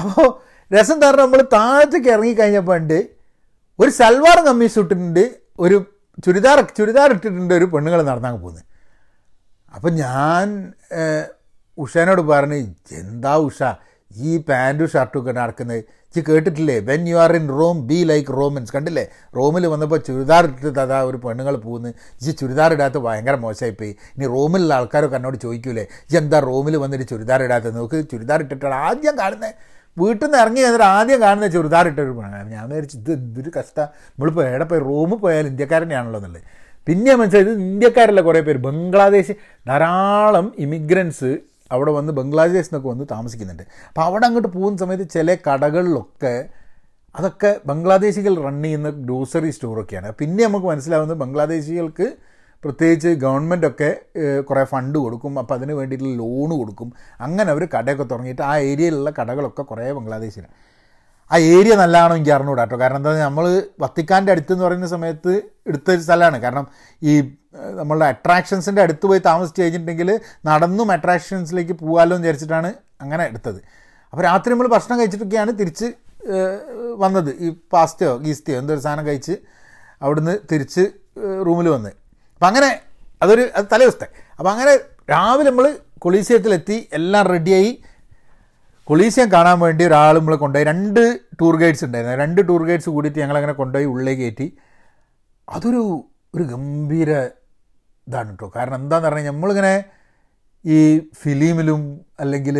അപ്പോൾ 0.00 0.28
രസം 0.70 0.98
തരണം 1.04 1.24
നമ്മൾ 1.26 1.40
താഴത്തേക്ക് 1.54 2.10
ഇറങ്ങിക്കഴിഞ്ഞപ്പോൾ 2.14 2.76
ഉണ്ട് 2.80 2.98
ഒരു 3.78 3.90
സൽവാർ 4.00 4.38
കമ്മീസ് 4.48 4.78
ഇട്ടിട്ടുണ്ട് 4.82 5.24
ഒരു 5.64 5.76
ചുരിദാർ 6.24 6.58
ചുരിദാർ 6.78 7.08
ഇട്ടിട്ടുണ്ട് 7.14 7.52
ഒരു 7.58 7.66
പെണ്ണുങ്ങൾ 7.72 8.00
നടന്നാൽ 8.10 8.36
പോകുന്നത് 8.42 8.64
അപ്പം 9.76 9.92
ഞാൻ 10.02 10.46
ഉഷേനോട് 11.78 12.20
പറഞ്ഞ് 12.20 12.58
എന്താ 13.00 13.34
ഉഷ? 13.36 13.62
ഈ 14.10 14.30
പാന്റും 14.48 14.88
ഷർട്ടും 14.92 15.18
ഒക്കെ 15.20 15.32
നടക്കുന്നത്. 15.32 15.78
ഇച്ച് 16.08 16.20
കേട്ടിട്ടില്ലേ? 16.28 16.78
When 16.88 17.08
you 17.08 17.16
are 17.16 17.36
in 17.36 17.48
Rome 17.58 17.86
be 17.90 17.98
like 18.10 18.32
Romans 18.38 18.72
കണ്ടില്ലേ? 18.76 19.04
റോമിൽ 19.36 19.66
വന്നപ്പോൾ 19.66 19.96
ചുരിദാർ 20.08 20.44
ഇട്ടിട്ട് 20.48 20.80
അതാ 20.80 20.98
ഒരു 21.10 21.16
പെണ്ണുങ്ങൾ 21.16 21.56
പോകുന്നു. 21.56 21.88
ഇച്ച് 22.20 22.32
ചുരിദാർ 22.40 22.72
ഇടാത്ത 22.72 22.98
ഭയങ്കര 23.06 23.34
മോശമായിപ്പോയി 23.34 23.92
ഇനി 24.16 24.26
റോമിലുള്ള 24.26 24.74
ആൾക്കാരൊക്കെ 24.74 25.16
എന്നോട് 25.16 25.36
ചോദിക്കൂലേ? 25.36 25.84
ഇച്ച് 26.06 26.16
എന്താ 26.16 26.40
റോമിൽ 26.40 26.76
വന്നിട്ട് 26.76 27.06
ചുരിദാർ 27.12 27.42
ഇടാത്തത്? 27.42 27.76
നോക്ക് 27.76 28.00
ചുരിദാർ 28.12 28.40
ഇട്ടിട്ടാണ് 28.40 28.74
ആദ്യം 28.74 29.16
കാണുന്നത് 29.22 29.54
വീട്ടിൽ 29.96 30.24
നിന്ന് 30.24 30.38
ഇറങ്ങി 30.38 30.60
എന്നിട്ട് 30.60 30.84
ആദ്യം 30.84 31.20
കാണുന്ന 31.20 31.46
ചുരിദാർ 31.46 31.88
ഇട്ടൊരു 31.88 32.12
പെണ്ണാണ്. 32.18 32.50
ഞാൻ 32.50 32.68
വിചാരിച്ചു 32.68 32.96
ഇത് 32.98 33.12
എന്തൊരു 33.12 33.50
കഷ്ടം? 33.56 33.88
നമ്മളിപ്പോൾ 34.12 34.44
എവിടെ 34.48 34.64
പോയി? 34.64 34.80
റൂമിൽ 34.80 35.18
പോയാൽ 35.24 35.46
ഇന്ത്യക്കാരനെയാണല്ലോ 35.46 36.20
എന്നുള്ളത് 36.20 36.44
പിന്നെ 36.86 37.14
മനസ്സിലായത് 37.16 37.50
ഇന്ത്യക്കാരല്ല 37.50 38.20
കുറേ 38.20 38.40
പേര്? 38.40 38.58
ബംഗ്ലാദേശ്. 38.58 39.32
ധാരാളം 39.68 40.52
ഇമിഗ്രൻസ് 40.58 41.32
അവിടെ 41.74 41.92
വന്ന് 41.98 42.12
ബംഗ്ലാദേശിൽ 42.18 42.70
നിന്നൊക്കെ 42.70 42.88
വന്ന് 42.92 43.06
താമസിക്കുന്നുണ്ട്. 43.14 43.64
അപ്പോൾ 43.90 44.04
അവിടെ 44.08 44.26
അങ്ങോട്ട് 44.28 44.50
പോകുന്ന 44.56 44.78
സമയത്ത് 44.84 45.06
ചില 45.16 45.36
കടകളിലൊക്കെ 45.46 46.34
അതൊക്കെ 47.14 47.50
ബംഗ്ലാദേശികൾ 47.70 48.34
റൺ 48.44 48.58
ചെയ്യുന്ന 48.64 48.90
ഗ്രോസറി 49.06 49.50
സ്റ്റോറൊക്കെയാണ് 49.56 50.10
പിന്നെ 50.20 50.42
നമുക്ക് 50.46 50.68
മനസ്സിലാവുന്നത് 50.72 51.18
ബംഗ്ലാദേശികൾക്ക് 51.22 52.06
പ്രത്യേകിച്ച് 52.64 53.10
ഗവൺമെന്റൊക്കെ 53.24 53.88
കുറേ 54.48 54.62
ഫണ്ട് 54.72 54.96
കൊടുക്കും. 54.98 55.32
അപ്പോൾ 55.40 55.54
അതിന് 55.58 55.74
വേണ്ടിയിട്ടുള്ള 55.78 56.12
ലോണ് 56.22 56.54
കൊടുക്കും. 56.60 56.88
അങ്ങനെ 57.26 57.48
അവർ 57.54 57.62
കടയൊക്കെ 57.74 58.04
തുടങ്ങിയിട്ട് 58.12 58.44
ആ 58.50 58.52
ഏരിയയിലുള്ള 58.70 59.10
കടകളൊക്കെ 59.18 59.62
കുറേ 59.70 59.86
ബംഗ്ലാദേശിലാണ് 59.98 60.54
ആ 61.30 61.36
ഏരിയ 61.54 61.74
നല്ലതാണോ 61.80 62.14
എനിക്ക് 62.16 62.32
അറിഞ്ഞുകൂടാ 62.36 62.64
കേട്ടോ 62.64 62.76
കാരണം 62.82 62.98
എന്താ 63.00 63.12
നമ്മൾ 63.26 63.44
വത്തിക്കാന്റെ 63.82 64.32
അടുത്ത് 64.34 64.52
എന്ന് 64.54 64.64
പറയുന്ന 64.64 64.86
സമയത്ത് 64.86 65.32
എടുത്ത 65.68 65.88
ഒരു 65.94 66.02
സ്ഥലമാണ്. 66.06 66.38
കാരണം 66.44 66.66
ഈ 67.02 67.12
നമ്മളുടെ 67.80 68.06
അട്രാക്ഷൻസിന്റെ 68.12 68.82
അടുത്ത് 68.82 69.04
പോയി 69.10 69.20
താമസിച്ച് 69.28 69.62
കഴിഞ്ഞിട്ടുണ്ടെങ്കിൽ 69.62 70.10
നടന്നും 70.48 70.88
അട്രാക്ഷൻസിലേക്ക് 70.96 71.74
പോകാമല്ലോ 71.82 72.16
എന്ന് 72.16 72.26
വിചാരിച്ചിട്ടാണ് 72.26 72.70
അങ്ങനെ 73.00 73.24
എടുത്തത്. 73.30 73.60
അപ്പോൾ 74.12 74.22
രാത്രി 74.28 74.50
നമ്മൾ 74.54 74.68
ഭക്ഷണം 74.74 74.98
കഴിച്ചിട്ടൊക്കെയാണ് 75.00 75.52
തിരിച്ച് 75.60 75.88
വന്നത്. 77.04 77.30
ഈ 77.44 77.48
പാസ്റ്റയോ 77.72 78.10
ഗീസ്തയോ 78.24 78.58
എന്തൊരു 78.62 78.80
സാധനം 78.80 79.06
കഴിച്ച് 79.06 79.34
അവിടുന്ന് 80.02 80.34
തിരിച്ച് 80.52 80.84
റൂമിൽ 81.46 81.68
വന്ന്. 81.68 81.90
അപ്പം 82.34 82.48
അങ്ങനെ 82.50 82.68
അതൊരു 83.22 83.42
അത് 83.56 83.66
തലേ 83.72 83.84
ദിവസത്തെ. 83.86 84.08
അപ്പം 84.38 84.50
അങ്ങനെ 84.54 84.72
രാവിലെ 85.10 85.50
നമ്മൾ 85.50 85.66
കൊളീസിയത്തിലെത്തി 86.04 86.76
എല്ലാം 86.98 87.24
റെഡിയായി 87.34 87.70
കൊളീസിയം 88.88 89.32
കാണാൻ 89.32 89.60
വേണ്ടി 89.60 89.84
ഒരാൾ 89.84 90.18
നമ്മളെ 90.18 90.36
കൊണ്ടുപോയി 90.36 90.64
രണ്ട് 90.64 91.02
ടൂർ 91.40 91.56
ഗൈഡ്സ് 91.56 91.84
ഉണ്ടായിരുന്നു. 91.84 92.16
രണ്ട് 92.16 92.48
ടൂർ 92.48 92.62
ഗൈഡ്സ് 92.68 92.90
കൂടിയിട്ട് 92.90 93.18
ഞങ്ങളങ്ങനെ 93.18 93.52
കൊണ്ടുപോയി 93.52 93.84
ഉള്ളിലേക്ക് 93.84 94.22
കയറ്റി. 94.22 94.46
അതൊരു 95.48 95.82
ഒരു 96.34 96.44
ഗംഭീര 96.44 97.10
ഇതാണ് 98.08 98.30
കേട്ടോ 98.30 98.52
കാരണം 98.56 98.74
എന്താണെന്ന് 98.74 99.08
പറഞ്ഞാൽ 99.08 99.32
നമ്മളിങ്ങനെ 99.32 99.84
ഈ 100.64 100.78
ഫിലിമിലും 101.22 102.00
അല്ലെങ്കിൽ 102.20 102.56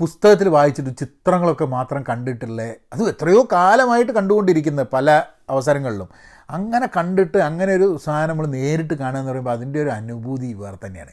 പുസ്തകത്തിൽ 0.00 0.48
വായിച്ചിട്ട് 0.48 0.98
ചിത്രങ്ങളൊക്കെ 0.98 1.64
മാത്രം 1.64 2.04
കണ്ടിട്ടുള്ള 2.08 2.62
അത് 2.92 3.02
എത്രയോ 3.08 3.48
കാലമായിട്ട് 3.52 4.12
കണ്ടുകൊണ്ടിരിക്കുന്നത് 4.12 4.88
പല 4.92 5.10
അവസരങ്ങളിലും. 5.50 6.08
അങ്ങനെ 6.50 6.86
കണ്ടിട്ട് 6.96 7.38
അങ്ങനെ 7.38 7.74
ഒരു 7.74 7.98
സാധനം 8.04 8.28
നമ്മൾ 8.28 8.46
നേരിട്ട് 8.46 8.94
കാണുക 8.94 9.20
എന്ന് 9.20 9.30
പറയുമ്പോൾ 9.30 9.50
അതിന്റെ 9.50 9.82
ഒരു 9.82 9.90
അനുഭൂതി 9.90 10.52
വേറെ 10.52 10.78
തന്നെയാണ്. 10.86 11.12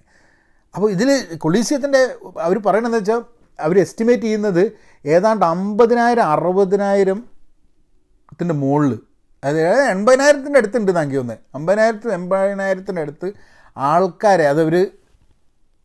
അപ്പോൾ 0.75 0.91
ഇതിൽ 0.91 1.09
കൊളീസിയത്തിന്റെ 1.37 2.01
അവർ 2.41 2.57
പറയണതെന്ന് 2.67 2.97
വെച്ചാൽ 2.97 3.21
അവർ 3.59 3.79
എസ്റ്റിമേറ്റ് 3.79 4.23
ചെയ്യുന്നത് 4.23 4.71
ഏതാണ്ട് 5.05 5.45
അമ്പതിനായിരം 5.45 6.23
അറുപതിനായിരത്തിന്റെ 6.23 8.53
മുകളിൽ. 8.53 8.99
അതായത് 9.43 9.81
എൺപതിനായിരത്തിന്റെ 9.81 10.59
അടുത്തുണ്ട് 10.59 10.91
എനിക്ക് 10.91 11.15
തോന്നുന്നത്. 11.15 11.45
അമ്പതിനായിരത്തിന് 11.55 12.13
എൺപതിനായിരത്തിന്റെ 12.13 13.01
അടുത്ത് 13.01 13.31
ആൾക്കാരെ 13.77 14.47
അതവർ 14.47 14.87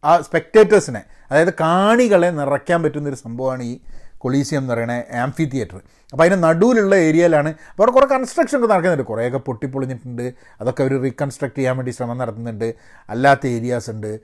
ആ 0.04 0.20
സ്പെക്ടേറ്റേഴ്സിനെ 0.20 1.02
അതായത് 1.30 1.54
കാണികളെ 1.60 2.26
നിറയ്ക്കാൻ 2.26 2.82
പറ്റുന്നൊരു 2.82 3.16
സംഭവമാണ് 3.16 3.62
ഈ 3.62 3.80
കൊളീസിയം 4.18 4.60
എന്ന് 4.60 4.74
പറയുന്ന 4.74 5.02
ആംഫി 5.12 5.44
തിയേറ്റർ 5.44 5.80
അപ്പോൾ 6.12 6.24
അതിന്റെ 6.24 6.48
നടുവിലുള്ള 6.48 6.94
ഏരിയയിലാണ്. 6.94 7.48
അപ്പോൾ 7.48 7.82
അവിടെ 7.82 7.90
കുറേ 7.90 8.06
കൺസ്ട്രക്ഷൻ 8.06 8.58
ഒക്കെ 8.58 8.66
നടക്കുന്നുണ്ട്. 8.66 9.04
കുറേയൊക്കെ 9.04 9.38
പൊട്ടിപ്പൊളിഞ്ഞിട്ടുണ്ട്. 9.38 10.34
അതൊക്കെ 10.60 10.82
അവർ 10.82 11.02
റീകൺസ്ട്രക്ട് 11.02 11.56
ചെയ്യാൻ 11.56 11.76
വേണ്ടി 11.76 11.90
ശ്രമം 11.90 12.18
നടത്തുന്നുണ്ട്. 12.18 12.74
അല്ലാത്ത 13.08 13.46
ഏരിയാസ് 13.46 13.90
ഉണ്ട്. 13.90 14.20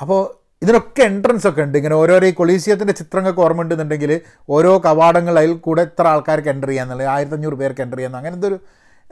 അപ്പോൾ 0.00 0.45
ഇതിനൊക്കെ 0.62 1.02
എൻട്രൻസ് 1.02 1.48
ഒക്കെ 1.48 1.62
ഉണ്ട്. 1.62 1.78
ഇങ്ങനെ 1.78 1.94
ഓരോരോ 1.94 2.26
ഈ 2.26 2.32
കൊളീസിയത്തിന്റെ 2.32 2.92
ചിത്രങ്ങൾക്ക് 2.92 3.40
ഓർമ്മ 3.40 3.62
ഉണ്ടെന്നുണ്ടെങ്കിൽ 3.62 4.20
ഓരോ 4.50 4.82
കവാടങ്ങൾ 4.84 5.38
അതിൽ 5.38 5.52
കൂടെ 5.52 5.82
എത്ര 5.82 6.06
ആൾക്കാർക്ക് 6.06 6.48
എന്റർ 6.48 6.68
ചെയ്യാന്നുള്ളത് 6.68 7.06
ആയിരത്തഞ്ഞൂറ് 7.06 7.54
പേർക്ക് 7.54 7.80
എന്റർ 7.80 7.96
ചെയ്യാന്ന് 7.98 8.18
അങ്ങനെ 8.18 8.34
എന്തൊരു 8.34 8.58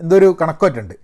എന്തൊരു 0.00 0.36
കണക്കൊറ്റുണ്ട് 0.40 0.94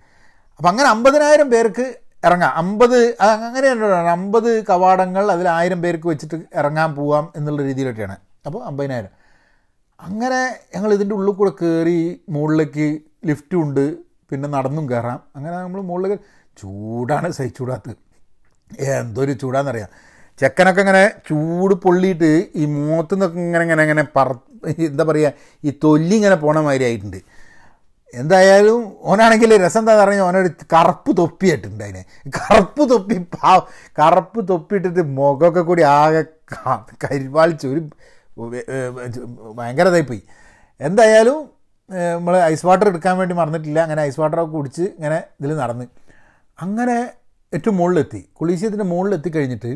അപ്പം 0.57 0.69
അങ്ങനെ 0.69 0.89
അമ്പതിനായിരം 0.89 1.49
പേർക്ക് 1.49 1.95
ഇറങ്ങാം. 2.25 2.51
അമ്പത് 2.51 3.15
അങ്ങനെ 3.21 3.67
അമ്പത് 4.11 4.63
കവാടങ്ങൾ 4.65 5.31
അതിൽ 5.31 5.49
ആയിരം 5.49 5.81
പേർക്ക് 5.81 6.07
വെച്ചിട്ട് 6.07 6.35
ഇറങ്ങാൻ 6.55 6.95
പോവാം 6.95 7.33
എന്നുള്ള 7.35 7.61
രീതിയിലൊക്കെയാണ്. 7.61 8.15
അപ്പോൾ 8.45 8.63
അമ്പതിനായിരം. 8.63 9.09
അങ്ങനെ 9.99 10.57
ഞങ്ങൾ 10.75 10.93
ഇതിന്റെ 10.93 11.15
ഉള്ളിൽ 11.15 11.33
കൂടെ 11.33 11.51
കയറി 11.51 12.21
മുകളിലേക്ക് 12.29 12.99
ലിഫ്റ്റും 13.25 13.61
ഉണ്ട്. 13.61 13.95
പിന്നെ 14.29 14.49
നടന്നും 14.49 14.89
കയറാം 14.89 15.19
അങ്ങനെ 15.35 15.55
നമ്മൾ 15.57 15.81
മുകളിലേക്ക് 15.81 16.23
ചൂടാണ് 16.57 17.31
സഹിച്ചൂടാത്തത്. 17.31 17.95
എന്തൊരു 18.79 19.31
ചൂടാന്നറിയാം. 19.31 20.10
ചെക്കനൊക്കെ 20.39 20.81
ഇങ്ങനെ 20.85 21.03
ചൂട് 21.27 21.73
പൊള്ളിയിട്ട് 21.83 22.31
ഈ 22.61 22.65
മൂത്തു 22.77 23.13
നിന്നൊക്കെ 23.15 23.39
ഇങ്ങനെ 23.47 23.63
ഇങ്ങനെ 23.67 23.83
ഇങ്ങനെ 23.87 24.03
പറ 24.15 24.29
എന്താ 24.87 25.03
പറയുക 25.09 25.31
ഈ 25.67 25.71
തൊല്ലി 25.83 26.15
ഇങ്ങനെ 26.19 26.37
പോണ 26.43 26.59
മാതിരി 26.65 26.83
ആയിട്ടുണ്ട്. 26.87 27.19
എന്തായാലും 28.13 28.79
ഓനാണെങ്കിൽ 29.11 29.51
രസം 29.63 29.81
എന്താ 29.81 29.93
പറഞ്ഞാൽ 29.99 30.25
ഓനൊരു 30.29 30.49
കറുപ്പ് 30.73 31.11
തൊപ്പിയിട്ടുണ്ട് 31.19 31.83
അതിനെ. 31.85 32.01
കറുപ്പ് 32.37 32.83
തൊപ്പി 32.91 33.17
പാ 33.35 33.51
കറുപ്പ് 33.99 34.39
തൊപ്പിയിട്ടിട്ട് 34.49 35.03
മുഖമൊക്കെ 35.19 35.61
കൂടി 35.69 35.83
ആകെ 35.97 36.23
കരിവാളിച്ച് 37.03 37.67
ഒരു 37.73 37.81
ഭയങ്കര 39.59 39.87
പോയി. 40.09 40.21
എന്തായാലും 40.81 41.37
നമ്മൾ 42.17 42.33
ഐസ് 42.51 42.65
വാട്ടർ 42.67 42.87
എടുക്കാൻ 42.91 43.15
വേണ്ടി 43.19 43.33
മറന്നിട്ടില്ല. 43.39 43.79
അങ്ങനെ 43.85 44.01
ഐസ് 44.09 44.19
വാട്ടറൊക്കെ 44.21 44.53
കുടിച്ച് 44.57 44.83
ഇങ്ങനെ 44.97 45.17
ഇതിൽ 45.39 45.51
നടന്ന്. 45.61 45.85
അങ്ങനെ 46.59 46.97
ഏറ്റവും 47.53 47.75
മുകളിലെത്തി. 47.79 48.21
കുളീശ്യത്തിന്റെ 48.39 48.87
മുകളിലെത്തി 48.91 49.29
കഴിഞ്ഞിട്ട് 49.37 49.71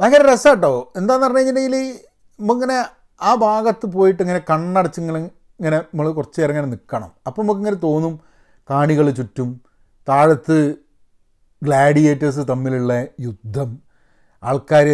ഭയങ്കര 0.00 0.22
രസം 0.32 0.50
കേട്ടോ 0.50 0.92
എന്താണെന്ന് 0.96 1.26
പറഞ്ഞു 1.26 1.38
കഴിഞ്ഞിട്ടുണ്ടെങ്കിൽ 1.38 1.76
ഇങ്ങനെ 2.38 2.76
ആ 3.20 3.34
ഭാഗത്ത് 3.34 3.86
പോയിട്ട് 3.86 4.22
ഇങ്ങനെ 4.22 4.40
കണ്ണടച്ച് 4.50 5.00
ഇങ്ങനെ 5.00 5.20
ഇങ്ങനെ 5.60 5.76
നമ്മൾ 5.76 6.12
കുറച്ച് 6.12 6.40
നേരം 6.40 6.52
ഇങ്ങനെ 6.54 6.66
നിൽക്കണം 6.66 7.10
അപ്പം 7.26 7.42
നമുക്ക് 7.42 7.60
ഇങ്ങനെ 7.60 7.76
തോന്നും 7.76 8.14
കാണികൾ 8.70 9.10
ചുറ്റും 9.10 9.60
താഴത്ത് 10.08 10.58
ഗ്ലാഡിയേറ്റേഴ്സ് 11.62 12.42
തമ്മിലുള്ള 12.50 12.92
യുദ്ധം. 13.20 13.70
ആൾക്കാർ 14.42 14.88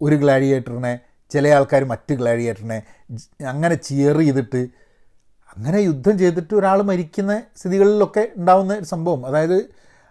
ഒരു 0.00 0.16
ഗ്ലാഡിയേറ്ററിനെ 0.16 1.00
ചില 1.30 1.48
ആൾക്കാർ 1.48 1.84
മറ്റ് 1.84 2.14
ഗ്ലാഡിയേറ്ററിനെ 2.14 2.78
അങ്ങനെ 3.46 3.74
ചിയർ 3.74 4.18
ചെയ്തിട്ട് 4.18 4.62
അങ്ങനെ 5.56 5.78
യുദ്ധം 5.78 6.18
ചെയ്തിട്ട് 6.18 6.54
ഒരാൾ 6.54 6.82
മരിക്കുന്ന 6.82 7.42
സ്ഥിതികളിലൊക്കെ 7.56 8.24
ഉണ്ടാവുന്ന 8.36 8.74
ഒരു 8.74 8.84
സംഭവം. 8.84 9.26
അതായത് 9.26 9.58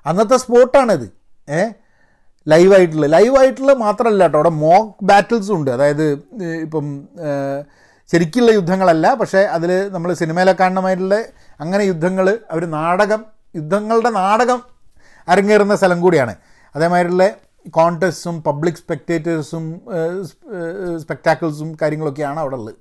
അന്നത്തെ 0.06 0.38
സ്പോർട്ടാണിത് 0.38 1.08
ഏ 1.50 1.60
ലൈവായിട്ടുള്ള 2.48 3.08
ലൈവായിട്ടുള്ള 3.16 3.74
മാത്രമല്ല 3.74 4.24
കേട്ടോ. 4.24 4.38
അവിടെ 4.38 4.52
മോക്ക് 4.64 5.06
ബാറ്റിൽസും 5.10 5.56
ഉണ്ട്. 5.58 5.72
അതായത് 5.72 6.06
ഇപ്പം 6.66 6.86
ശരിക്കുള്ള 8.12 8.52
യുദ്ധങ്ങളല്ല 8.52 9.14
പക്ഷേ 9.14 9.42
അതിൽ 9.56 9.72
നമ്മൾ 9.92 10.10
സിനിമയിലെ 10.22 10.54
കാണുന്നമായിട്ടുള്ള 10.60 11.18
അങ്ങനെ 11.60 11.84
യുദ്ധങ്ങൾ 11.84 12.28
അവർ 12.54 12.64
നാടകം 12.78 13.22
യുദ്ധങ്ങളുടെ 13.56 14.10
നാടകം 14.10 14.60
അരങ്ങേറുന്ന 15.28 15.76
സ്ഥലം 15.76 16.00
കൂടിയാണ്. 16.02 16.34
അതേമാതിരിയുള്ള 16.76 17.26
കോൺടെസ്റ്റും 17.78 18.36
പബ്ലിക് 18.44 18.80
സ്പെക്ടേറ്റേഴ്സും 18.84 19.66
സ്പെക്ടാക്കിൾസും 21.04 21.70
കാര്യങ്ങളൊക്കെയാണ് 21.82 22.40
അവിടെ 22.40 22.56
ഉള്ളത്. 22.56 22.76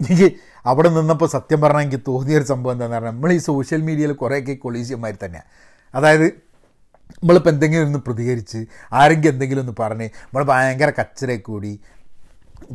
എനിക്ക് 0.00 0.28
അവിടെ 0.70 0.88
നിന്നപ്പോൾ 0.88 1.28
സത്യം 1.28 1.60
പറഞ്ഞാൽ 1.60 1.82
എനിക്ക് 1.82 2.00
തോന്നിയൊരു 2.08 2.44
സംഭവം 2.44 2.72
എന്താണെന്ന് 2.72 2.96
പറഞ്ഞാൽ 2.96 3.12
നമ്മൾ 3.12 3.32
ഈ 3.32 3.38
സോഷ്യൽ 3.50 3.82
മീഡിയയിൽ 3.88 4.12
കുറേയൊക്കെ 4.12 4.54
കൊളീസിയന്മാർ 4.54 5.14
തന്നെയാണ് 5.24 5.48
അതായത് 5.94 6.26
നമ്മളിപ്പോൾ 7.20 7.50
എന്തെങ്കിലും 7.50 7.86
ഒന്ന് 7.86 7.98
പ്രതികരിച്ച് 7.98 8.66
ആരെങ്കിലും 8.92 9.32
എന്തെങ്കിലും 9.32 9.60
ഒന്ന് 9.60 9.74
പറഞ്ഞ് 9.78 10.04
നമ്മൾ 10.04 10.44
ഭയങ്കര 10.44 10.90
കച്ചരെ 10.90 11.36
കൂടി 11.36 11.80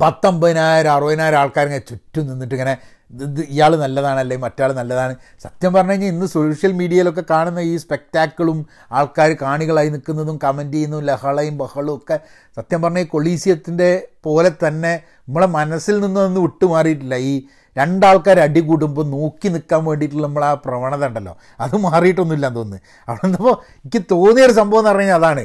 പത്തൊമ്പതിനായിരം 0.01 0.91
അറുപതിനായിരം 0.94 1.38
ആൾക്കാരിങ്ങനെ 1.38 1.79
ചുറ്റും 1.79 2.27
നിന്നിട്ട് 2.27 2.56
ഇങ്ങനെ 2.56 2.77
ഇത് 3.12 3.41
ഇയാൾ 3.41 3.75
നല്ലതാണ് 3.75 4.20
അല്ലെങ്കിൽ 4.20 4.46
മറ്റാൾ 4.46 4.74
നല്ലതാണ്. 4.74 5.15
സത്യം 5.44 5.74
പറഞ്ഞു 5.74 5.91
കഴിഞ്ഞാൽ 5.91 6.10
ഇന്ന് 6.10 6.25
സോഷ്യൽ 6.25 6.72
മീഡിയയിലൊക്കെ 6.72 7.24
കാണുന്ന 7.29 7.60
ഈ 7.60 7.77
സ്പെക്ടാക്കിളും 7.77 8.65
ആൾക്കാർ 8.91 9.34
കാണികളായി 9.41 9.89
നിൽക്കുന്നതും 9.89 10.39
കമന്റ് 10.44 10.74
ചെയ്യുന്നതും 10.74 11.06
ലഹളയും 11.06 11.58
ബഹളവും 11.58 11.96
ഒക്കെ 11.96 12.20
സത്യം 12.58 12.82
പറഞ്ഞാൽ 12.82 13.01
ഈ 13.01 13.06
കൊളീസിയത്തിന്റെ 13.06 14.08
പോലെ 14.22 14.51
തന്നെ 14.67 14.94
നമ്മളെ 15.27 15.48
മനസ്സിൽ 15.48 16.00
നിന്നൊന്നും 16.00 16.44
വിട്ടുമാറിയിട്ടില്ല. 16.44 17.15
ഈ 17.15 17.48
രണ്ടാൾക്കാർ 17.79 18.38
അടി 18.46 18.62
കൂടുമ്പോൾ 18.69 19.05
നോക്കി 19.15 19.48
നിൽക്കാൻ 19.55 19.81
വേണ്ടിയിട്ടുള്ള 19.88 20.25
നമ്മൾ 20.27 20.43
ആ 20.50 20.53
പ്രവണത 20.65 21.03
ഉണ്ടല്ലോ. 21.10 21.34
അത് 21.63 21.75
മാറിയിട്ടൊന്നുമില്ല 21.86 22.48
എന്ന് 22.50 22.60
തോന്നുന്നു. 22.60 22.84
അവിടെ 23.07 23.25
നിന്നപ്പോൾ 23.27 23.55
എനിക്ക് 23.84 24.01
തോന്നിയൊരു 24.13 24.55
സംഭവം 24.60 24.81
എന്ന് 24.81 24.91
പറഞ്ഞു 24.91 25.05
കഴിഞ്ഞാൽ 25.05 25.22
അതാണ് 25.22 25.43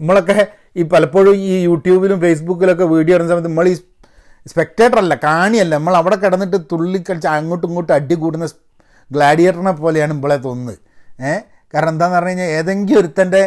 നമ്മളൊക്കെ 0.00 0.36
ഈ 0.78 0.82
പലപ്പോഴും 0.92 1.34
ഈ 1.50 1.54
യൂട്യൂബിലും 1.68 2.18
ഫേസ്ബുക്കിലൊക്കെ 2.24 2.86
വീഡിയോ 2.94 3.14
ഇടുന്ന 3.16 3.30
സമയത്ത് 3.32 3.50
നമ്മൾ 3.52 3.68
ഈ 3.72 3.76
സ്പെക്ടേറ്റർ 4.50 4.98
അല്ല 4.98 5.14
കാണിയല്ല. 5.24 5.72
നമ്മൾ 5.78 5.94
അവിടെ 6.00 6.16
കിടന്നിട്ട് 6.16 6.58
തുള്ളിക്കളിച്ച് 6.72 7.28
അങ്ങോട്ടും 7.36 7.66
ഇങ്ങോട്ടും 7.68 7.94
അടി 7.94 8.14
കൂടുന്ന 8.14 8.46
ഗ്ലാഡിയേറ്ററിനെ 9.10 9.72
പോലെയാണ് 9.82 10.12
ഇമ്പളെ 10.16 10.38
തോന്നുന്നത്. 10.46 10.78
ഏഹ് 11.28 11.40
കാരണം 11.74 11.92
എന്താണെന്ന് 11.94 12.18
പറഞ്ഞു 12.18 12.30
കഴിഞ്ഞാൽ 12.30 12.50
ഏതെങ്കിലും 12.58 13.00
ഒരുത്തന്റെ 13.00 13.42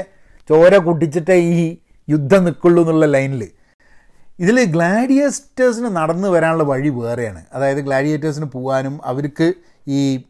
ചോര 0.50 0.74
കുട്ടിച്ചിട്ടേ 0.88 1.36
ഈ 1.54 1.64
യുദ്ധം 2.08 2.42
നിൽക്കുള്ളൂ 2.48 2.82
എന്നുള്ള 2.84 3.06
ലൈനിൽ 3.06 3.44
ഇതിൽ 4.40 4.64
ഗ്ലാഡിയേറ്റേഴ്സിന് 4.64 5.96
നടന്നു 5.96 6.28
വരാനുള്ള 6.28 6.64
വഴി 6.64 6.90
വേറെയാണ്. 6.90 7.46
അതായത് 7.54 7.78
ഗ്ലാഡിയേറ്റേഴ്സിന് 7.78 8.46
പോകാനും 8.46 9.00
അവർക്ക് 9.06 9.54
ഈ 9.88 10.24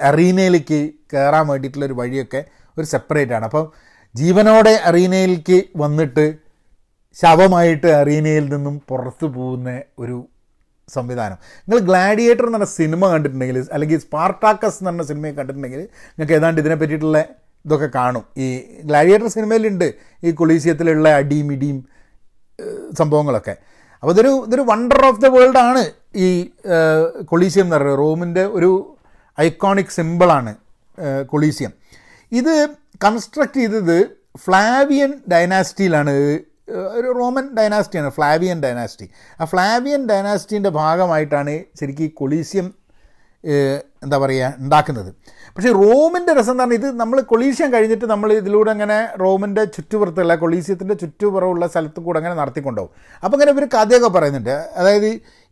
അറീനയിലേക്ക് 0.00 0.90
കയറാൻ 1.14 1.46
വേണ്ടിയിട്ടുള്ളൊരു 1.46 1.92
വഴിയൊക്കെ 1.92 2.44
ഒരു 2.78 2.86
സെപ്പറേറ്റ് 2.86 3.32
ആണ്. 3.32 3.44
അപ്പം 3.44 3.72
ജീവനോടെ 4.16 4.80
അറീനയിലേക്ക് 4.84 5.62
വന്നിട്ട് 5.76 6.34
ശവമായിട്ട് 7.20 7.86
അറീനയിൽ 7.86 8.54
നിന്നും 8.54 8.82
പുറത്തു 8.88 9.26
പോകുന്ന 9.26 9.82
ഒരു 9.98 10.28
സംവിധാനം. 10.88 11.36
നിങ്ങൾ 11.68 11.78
ഗ്ലാഡിയേറ്റർ 11.78 12.46
എന്ന് 12.46 12.58
പറഞ്ഞ 12.58 12.70
സിനിമ 12.70 13.08
കണ്ടിട്ടുണ്ടെങ്കിൽ 13.08 13.66
അല്ലെങ്കിൽ 13.72 13.98
സ്പാർട്ടാക്കസ് 13.98 14.78
എന്ന് 14.78 14.90
പറഞ്ഞ 14.90 15.02
സിനിമയെ 15.02 15.32
കണ്ടിട്ടുണ്ടെങ്കിൽ 15.32 15.80
നിങ്ങൾക്ക് 15.80 16.32
ഏതാണ്ട് 16.32 16.60
ഇതിനെ 16.60 16.74
പറ്റിയിട്ടുള്ള 16.74 17.18
ഇതൊക്കെ 17.66 17.88
കാണും. 17.94 18.24
ഈ 18.36 18.58
ഗ്ലാഡിയേറ്റർ 18.84 19.28
സിനിമയിലുണ്ട്. 19.28 19.92
ഈ 20.24 20.30
കൊളീസിയത്തിലുള്ള 20.30 21.08
അടിയും 21.08 21.52
ഇടിയും 21.52 21.91
സംഭവങ്ങളൊക്കെ. 22.98 23.54
അപ്പോൾ 24.02 24.12
ഇതൊരു 24.12 24.32
ഇതൊരു 24.46 24.64
വണ്ടർ 24.68 25.00
ഓഫ് 25.06 25.20
ദ 25.20 25.26
വേൾഡ് 25.26 25.58
ആണ് 25.58 25.82
ഈ 26.16 26.28
കൊളീസിയം 27.32 27.64
എന്ന് 27.64 27.76
പറയുന്നത്. 27.76 27.98
റോമിന്റെ 27.98 28.44
ഒരു 28.58 28.70
ഐക്കോണിക് 29.40 29.92
സിമ്പിളാണ് 29.98 30.52
കൊളീസിയം. 31.32 31.72
ഇത് 32.32 32.54
കൺസ്ട്രക്ട് 33.04 33.58
ചെയ്തത് 33.60 33.98
ഫ്ലാവിയൻ 34.44 35.12
ഡൈനാസ്റ്റിയിലാണ് 35.32 36.12
ഒരു 36.98 37.08
റോമൻ 37.18 37.46
ഡൈനാസ്റ്റിയാണ് 37.56 38.10
ഫ്ലാവിയൻ 38.10 38.58
ഡൈനാസ്റ്റി 38.62 39.06
ആ 39.40 39.44
ഫ്ലാവിയൻ 39.44 40.02
ഡൈനാസ്റ്റിന്റെ 40.08 40.70
ഭാഗമായിട്ടാണ് 40.80 41.54
ശരിക്കും 41.80 42.04
ഈ 42.04 42.08
കൊളീസിയം 42.20 42.66
എന്താ 44.02 44.18
പറയുക 44.18 44.54
ഉണ്ടാക്കുന്നത്. 44.58 45.14
പക്ഷേ 45.56 45.70
റോമിന്റെ 45.72 46.32
രസം 46.32 46.50
എന്ന് 46.50 46.62
പറഞ്ഞാൽ 46.62 46.78
ഇത് 46.78 47.00
നമ്മൾ 47.00 47.20
കൊളീഷ്യം 47.20 47.72
കഴിഞ്ഞിട്ട് 47.72 48.04
നമ്മൾ 48.04 48.32
ഇതിലൂടെ 48.32 48.70
അങ്ങനെ 48.70 49.08
റോമിന്റെ 49.20 49.64
ചുറ്റുപുറത്തുള്ള 49.64 50.34
കൊളീഷ്യത്തിന്റെ 50.34 50.94
ചുറ്റുപുറമുള്ള 50.94 51.66
സ്ഥലത്ത് 51.66 52.00
കൂടെ 52.00 52.18
അങ്ങനെ 52.18 52.34
നടത്തിക്കൊണ്ടുപോകും 52.34 52.92
അപ്പോൾ 53.24 53.36
അങ്ങനെ 53.36 53.52
ഒരു 53.52 53.68
കഥയൊക്കെ 53.74 54.08
പറയുന്നുണ്ട്. 54.08 54.50
അതായത് 54.50 55.06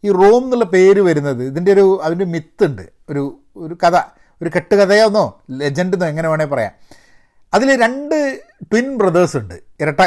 ഈ 0.05 0.11
റോം 0.13 0.45
എന്നുള്ള 0.45 0.65
പേര് 0.65 1.01
വരുന്നത് 1.01 1.43
ഇതിന്റെ 1.45 1.73
ഒരു 1.73 2.01
അതിന്റെ 2.03 2.25
മിത്തുണ്ട്. 2.25 2.83
ഒരു 3.11 3.41
ഒരു 3.57 3.77
കഥ. 3.87 3.97
ഒരു 4.43 4.51
കെട്ടുകഥയോന്നോ 4.57 5.41
ലെജൻഡെന്നോ 5.51 6.07
എങ്ങനെ 6.07 6.29
വേണേൽ 6.29 6.47
പറയാം. 6.47 6.73
അതിൽ 7.55 7.81
രണ്ട് 7.83 8.41
ട്വിൻ 8.63 8.99
ബ്രദേഴ്സ് 8.99 9.37
ഉണ്ട്. 9.37 9.55
ഇരട്ട 9.81 10.03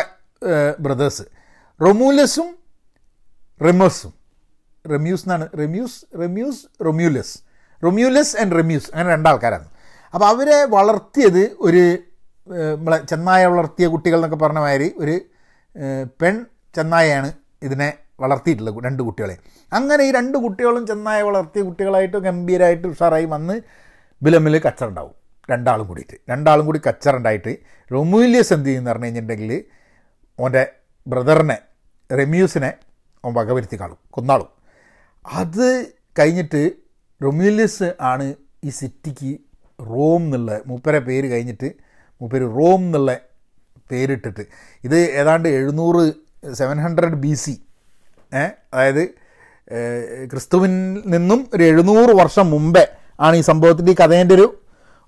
ബ്രദേഴ്സ് 0.79 1.23
റൊമൂലസും 1.81 2.49
റെമോസും. 3.65 4.13
റെമ്യൂസ് 4.91 5.23
എന്നാണ് 5.25 5.49
റെമ്യൂസ് 5.59 6.19
റെമ്യൂസ് 6.19 6.85
റൊമ്യൂലസ്. 6.85 7.52
റൊമ്യൂലസ് 7.83 8.37
ആൻഡ് 8.41 8.55
റെമ്യൂസ് 8.55 8.89
അങ്ങനെ 8.93 9.13
രണ്ടാൾക്കാരാണ്. 9.13 9.67
അപ്പോൾ 10.13 10.27
അവരെ 10.27 10.65
വളർത്തിയത് 10.65 11.43
ഒരു 11.59 11.97
നമ്മളെ 12.77 12.97
ചെന്നായ 13.09 13.45
വളർത്തിയ 13.45 13.87
കുട്ടികൾ 13.87 14.17
എന്നൊക്കെ 14.17 14.35
പറഞ്ഞ 14.35 14.59
മാതിരി 14.59 14.91
ഒരു 14.97 15.15
പെൺ 16.21 16.45
ചെന്നായയാണ് 16.75 17.33
ഇതിനെ 17.63 17.93
വളർത്തിയിട്ടുള്ളത് 18.19 18.83
രണ്ട് 18.85 19.03
കുട്ടികളെ. 19.03 19.37
അങ്ങനെ 19.73 20.03
ഈ 20.03 20.11
രണ്ട് 20.11 20.37
കുട്ടികളും 20.37 20.87
ചെന്നായ 20.87 21.21
വളർത്തിയ 21.21 21.61
കുട്ടികളായിട്ട് 21.61 22.17
ഗംഭീരമായിട്ട് 22.17 22.87
ഉഷാറായി 22.87 23.25
വന്ന് 23.25 23.61
ബിലമിൽ 24.23 24.59
കച്ചറുണ്ടാവും. 24.59 25.15
രണ്ടാളും 25.51 25.87
കൂടിയിട്ട്. 25.87 26.17
രണ്ടാളും 26.29 26.65
കൂടി 26.65 26.81
കച്ചറുണ്ടായിട്ട് 26.87 27.57
റൊമൂലിയസ് 27.93 28.53
എന്ത് 28.53 28.65
ചെയ്യുമെന്ന് 28.65 28.91
പറഞ്ഞു 28.91 29.05
കഴിഞ്ഞിട്ടുണ്ടെങ്കിൽ 29.05 29.63
ഓന്റെ 30.39 30.63
ബ്രദറിനെ 31.07 31.57
റെമ്യൂസിനെ 32.17 32.73
അവൻ 33.25 33.33
വകവരുത്തി 33.33 33.79
കാണും 33.79 33.97
കൊന്നാളും. 34.09 34.49
അത് 35.25 35.67
കഴിഞ്ഞിട്ട് 36.19 36.71
റൊമ്യൂലിയസ് 37.23 37.87
ആണ് 38.01 38.25
ഈ 38.63 38.69
സിറ്റിക്ക് 38.69 39.31
റോം 39.79 40.23
എന്നുള്ള 40.25 40.59
മൂപ്പരെ 40.67 40.99
പേര് 40.99 41.27
കഴിഞ്ഞിട്ട് 41.31 41.69
മൂപ്പര് 42.21 42.45
റോം 42.57 42.81
എന്നുള്ള 42.81 43.11
പേരിട്ടിട്ട്. 43.91 44.43
ഇത് 44.83 44.97
ഏതാണ്ട് 45.11 45.47
എഴുന്നൂറ് 45.49 46.03
സെവൻ 46.53 46.77
ഹൺഡ്രഡ് 46.77 47.17
ബി 47.23 47.33
സി 47.33 47.53
അതായത് 48.73 49.03
ക്രിസ്തുവിൽ 50.31 50.71
നിന്നും 51.05 51.39
ഒരു 51.53 51.63
എഴുന്നൂറ് 51.63 52.13
വർഷം 52.21 52.45
മുമ്പേ 52.51 52.83
ആണ് 53.19 53.35
ഈ 53.35 53.41
സംഭവത്തിന്റെ 53.41 53.91
ഈ 53.91 53.95
കഥേന്റെ 53.95 54.35
ഒരു 54.35 54.47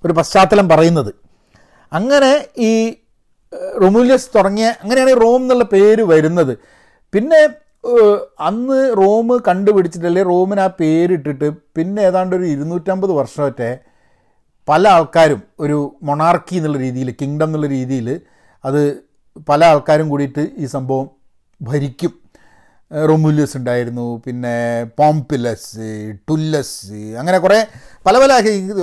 ഒരു 0.04 0.14
പശ്ചാത്തലം 0.14 0.70
പറയുന്നത്. 0.70 1.12
അങ്ങനെ 1.94 2.32
ഈ 2.58 2.72
റൊമുലിയസ് 3.82 4.30
തുടങ്ങിയ 4.36 4.68
അങ്ങനെയാണ് 4.84 5.22
റോം 5.22 5.42
എന്നുള്ള 5.42 5.64
പേര് 5.64 6.04
വരുന്നത്. 6.04 6.54
പിന്നെ 7.14 7.42
അന്ന് 8.40 8.96
റോം 8.98 9.40
കണ്ടുപിടിച്ചിട്ടല്ലേ 9.48 10.24
റോമിന് 10.24 10.60
ആ 10.60 10.68
പേരിട്ടിട്ട് 10.68 11.52
പിന്നെ 11.76 12.02
ഏതാണ്ട് 12.02 12.36
ഒരു 12.36 12.44
ഇരുന്നൂറ്റമ്പത് 12.44 13.12
വർഷമൊക്കെ 13.12 13.80
പല 14.68 14.88
ആൾക്കാരും 14.88 15.42
ഒരു 15.60 15.96
മൊണാർക്കി 16.04 16.56
എന്നുള്ള 16.56 16.78
രീതിയിൽ 16.78 17.16
കിങ്ഡം 17.22 17.46
എന്നുള്ള 17.46 17.68
രീതിയിൽ 17.68 18.22
അത് 18.64 18.82
പല 19.48 19.66
ആൾക്കാരും 19.66 20.10
കൂടിയിട്ട് 20.10 20.52
ഈ 20.58 20.66
സംഭവം 20.66 21.10
ഭരിക്കും. 21.62 22.14
റൊമുലിയസ് 22.92 23.56
ഉണ്ടായിരുന്നു 23.58 24.22
പിന്നെ 24.26 24.54
പോംപിലസ് 25.00 25.88
ടുല്ലസ് 26.30 27.00
അങ്ങനെ 27.22 27.38
കുറേ 27.38 27.58
പല 28.06 28.16
പല 28.24 28.32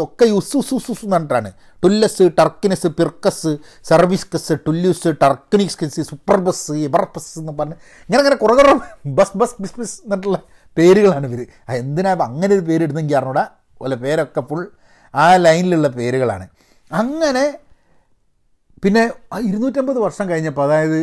ഒക്കെ 0.04 0.24
യുസ് 0.24 0.56
ഉസ് 0.60 0.74
ഉസ് 0.74 0.90
ഉസ് 0.92 1.04
എന്ന് 1.04 1.16
പറഞ്ഞിട്ടാണ്. 1.16 1.50
ടുല്ലസ് 1.82 2.24
ടർക്കിനസ് 2.40 2.88
പിർക്കസ് 2.98 3.52
സർവിസ്കസ് 3.90 4.54
ടുല്യൂസ് 4.66 5.12
ടർക്കിനിസ്കസ് 5.22 6.02
സൂപ്പർബസ് 6.10 6.72
ഇബർപ്പസ് 6.86 7.30
എന്ന് 7.38 7.52
പറഞ്ഞ് 7.52 7.76
ഇങ്ങനെ 8.08 8.20
അങ്ങനെ 8.22 8.36
കുറേ 8.36 8.54
കുറേ 8.60 8.74
ബസ് 9.20 9.36
ബസ് 9.42 9.56
ബിസ് 9.62 9.76
ബിസ് 9.80 9.96
എന്നിട്ടുള്ള 10.04 10.38
പേരുകളാണ് 10.76 11.26
ഇവർ 11.30 11.40
എന്തിനാ 11.78 12.12
അങ്ങനെ 12.28 12.52
ഒരു 12.54 12.64
പേരിടുന്നെങ്കിൽ 12.68 13.16
അറിഞ്ഞൂടാ? 13.16 13.44
പോലെ 13.80 13.96
പേരൊക്കെ 14.04 14.42
ഫുൾ 14.50 14.62
ആ 15.14 15.24
ലൈനിലുള്ള 15.36 15.88
പേരുകളാണ്. 15.88 16.44
അങ്ങനെ 16.90 17.44
പിന്നെ 18.84 19.02
ഇരുന്നൂറ്റമ്പത് 19.48 19.98
വർഷം 19.98 20.24
കഴിഞ്ഞപ്പോൾ 20.30 20.64
അതായത് 20.64 21.00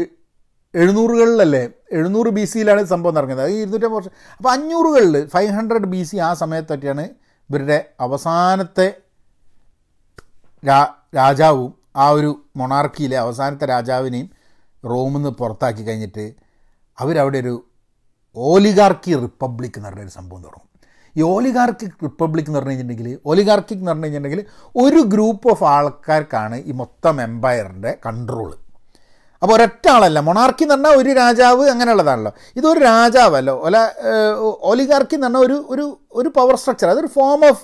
എഴുന്നൂറുകളിലല്ലേ? 0.75 1.69
എഴുന്നൂറ് 1.91 2.27
ബി 2.27 2.45
സിയിലാണ് 2.45 2.83
സംഭവം 2.83 3.13
നടക്കുന്നത്. 3.13 3.45
അത് 3.45 3.53
ഇരുന്നൂറ്റമ്പത് 3.53 3.97
വർഷം. 3.97 4.11
അപ്പോൾ 4.37 4.49
അഞ്ഞൂറുകളിൽ 4.51 5.27
ഫൈവ് 5.27 5.49
ഹൺഡ്രഡ് 5.49 5.85
ബി 5.85 6.03
സി 6.03 6.17
ആ 6.17 6.33
സമയത്തൊക്കെയാണ് 6.33 7.01
ഇവരുടെ 7.49 7.85
അവസാനത്തെ 7.99 8.97
രാജാവും 11.15 11.73
ആ 11.95 12.09
ഒരു 12.09 12.43
മൊണാർക്കിയിലെ 12.55 13.17
അവസാനത്തെ 13.17 13.65
രാജാവിനെയും 13.65 14.29
റോമിൽ 14.85 15.15
നിന്ന് 15.15 15.29
പുറത്താക്കി 15.29 15.83
കഴിഞ്ഞിട്ട് 15.83 16.33
അവരവിടെ 16.99 17.39
ഒരു 17.39 17.65
ഓലിഗാർക്കി 18.35 19.15
റിപ്പബ്ലിക് 19.15 19.71
എന്ന് 19.77 19.89
പറഞ്ഞൊരു 19.89 20.09
സംഭവം 20.09 20.41
തുടങ്ങും. 20.41 20.69
ഈ 21.17 21.21
ഓലിഗാർക്കിക് 21.21 22.03
റിപ്പബ്ലിക് 22.03 22.45
എന്ന് 22.47 22.59
പറഞ്ഞു 22.59 22.71
കഴിഞ്ഞിട്ടുണ്ടെങ്കിൽ 22.71 23.19
ഓലിഗാർക്കിക് 23.25 23.77
എന്ന് 23.77 23.91
പറഞ്ഞു 23.91 24.05
കഴിഞ്ഞിട്ടുണ്ടെങ്കിൽ 24.05 24.45
ഒരു 24.75 24.99
ഗ്രൂപ്പ് 24.99 25.49
ഓഫ് 25.49 25.63
ആൾക്കാർക്കാണ് 25.63 26.55
ഈ 26.55 26.71
മൊത്തം 26.71 27.21
എംപയറിന്റെ 27.21 27.97
കൺട്രോൾ 28.05 28.55
അപ്പോൾ 29.41 29.53
ഒരൊറ്റ 29.57 29.85
ആളല്ല. 29.95 30.19
മൊണാർക്കി 30.29 30.63
എന്ന് 30.65 30.75
പറഞ്ഞാൽ 30.75 30.95
ഒരു 31.01 31.11
രാജാവ് 31.19 31.65
അങ്ങനെയുള്ളതാണല്ലോ. 31.73 32.31
ഇതൊരു 32.59 32.79
രാജാവല്ലോ. 32.79 33.55
ഒല 33.67 33.77
ഒലിഗാർക്കി 34.71 35.15
എന്ന് 35.17 35.27
പറഞ്ഞാൽ 35.27 35.43
ഒരു 35.47 35.57
ഒരു 35.73 35.85
ഒരു 36.19 36.29
പവർ 36.37 36.55
സ്ട്രക്ചർ 36.61 36.89
അതൊരു 36.93 37.11
ഫോം 37.17 37.41
ഓഫ് 37.51 37.63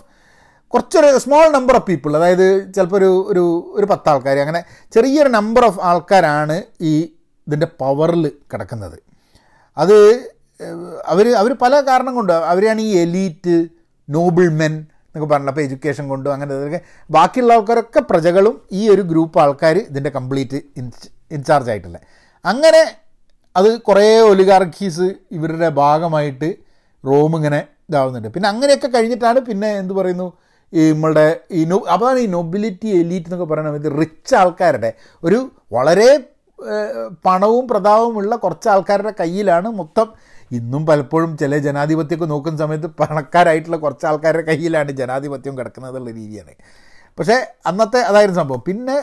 കുറച്ചൊരു 0.74 1.10
സ്മോൾ 1.24 1.46
നമ്പർ 1.58 1.76
ഓഫ് 1.80 1.88
പീപ്പിൾ 1.90 2.12
അതായത് 2.20 2.48
ചിലപ്പോൾ 2.76 2.98
ഒരു 3.02 3.12
ഒരു 3.32 3.44
ഒരു 3.78 3.86
പത്ത് 3.92 4.10
ആൾക്കാർ 4.12 4.40
അങ്ങനെ 4.46 4.62
ചെറിയൊരു 4.96 5.30
നമ്പർ 5.30 5.64
ഓഫ് 5.66 5.80
ആൾക്കാരാണ് 5.90 6.56
ഈ 6.92 6.94
ഇതിന്റെ 7.48 7.68
പവറിൽ 7.82 8.24
കിടക്കുന്നത്. 8.52 8.98
അത് 9.78 9.98
അവർ 11.14 11.26
അവർ 11.42 11.52
പല 11.64 11.74
കാരണം 11.90 12.14
കൊണ്ട് 12.16 12.34
അവരാണ് 12.52 12.82
ഈ 12.82 12.92
എലീറ്റ് 13.06 13.56
നോബിൾ 14.10 14.48
മെൻ 14.62 14.74
എന്നൊക്കെ 14.76 15.28
പറഞ്ഞില്ല 15.34 15.52
അപ്പോൾ 15.52 15.62
എഡ്യൂക്കേഷൻ 15.62 16.06
കൊണ്ടും 16.08 16.32
അങ്ങനെ 16.34 16.80
ബാക്കിയുള്ള 17.10 17.54
ആൾക്കാരൊക്കെ 17.54 18.02
പ്രജകളും 18.10 18.56
ഈ 18.72 18.82
ഒരു 18.94 19.04
ഗ്രൂപ്പ് 19.12 19.40
ആൾക്കാർ 19.44 19.78
ഇതിന്റെ 19.92 20.10
കംപ്ലീറ്റ് 20.10 20.60
ഇൻചാർജ് 21.32 21.70
ആയിട്ടില്ല 21.70 22.00
അങ്ങനെ 22.46 22.82
അത് 23.56 23.82
കുറേ 23.82 24.20
ഒലിഗാർക്കീസ് 24.22 25.08
ഇവരുടെ 25.32 25.70
ഭാഗമായിട്ട് 25.70 26.50
റോം 27.04 27.36
ഇങ്ങനെ 27.36 27.68
ഇതാവുന്നുണ്ട്. 27.90 28.28
പിന്നെ 28.28 28.50
അങ്ങനെയൊക്കെ 28.50 28.88
കഴിഞ്ഞിട്ടാണ് 28.88 29.40
പിന്നെ 29.40 29.70
എന്ത് 29.78 29.94
പറയുന്നു 29.94 30.28
ഈ 30.74 30.92
നമ്മളുടെ 30.92 31.40
ഈ 31.52 31.66
നോ 31.66 31.78
അതാണ് 31.90 32.20
ഈ 32.20 32.28
നൊബിലിറ്റി 32.28 32.88
എലീറ്റ് 32.88 33.26
എന്നൊക്കെ 33.26 33.46
പറയുന്ന 33.46 33.76
ഇത് 33.76 33.92
റിച്ച് 34.02 34.36
ആൾക്കാരുടെ 34.36 34.94
ഒരു 35.24 35.52
വളരെ 35.72 36.10
പണവും 37.26 37.68
പ്രതാപവുമുള്ള 37.68 38.36
കുറച്ച് 38.36 38.70
ആൾക്കാരുടെ 38.70 39.14
കയ്യിലാണ് 39.20 39.68
മൊത്തം 39.68 40.08
ഇന്നും 40.52 40.86
പലപ്പോഴും 40.86 41.38
ചില 41.38 41.58
ജനാധിപത്യമൊക്കെ 41.58 42.26
നോക്കുന്ന 42.26 42.58
സമയത്ത് 42.58 42.88
പണക്കാരായിട്ടുള്ള 42.88 43.78
കുറച്ച് 43.78 44.06
ആൾക്കാരുടെ 44.06 44.42
കയ്യിലാണ് 44.42 44.92
ജനാധിപത്യം 44.92 45.58
കിടക്കുന്നത് 45.58 45.92
എന്നുള്ള 45.92 46.12
രീതിയാണ്. 46.12 46.54
പക്ഷേ 47.20 47.36
അന്നത്തെ 47.66 48.00
അതായിരുന്നു 48.00 48.42
സംഭവം. 48.42 48.64
പിന്നെ 48.68 48.98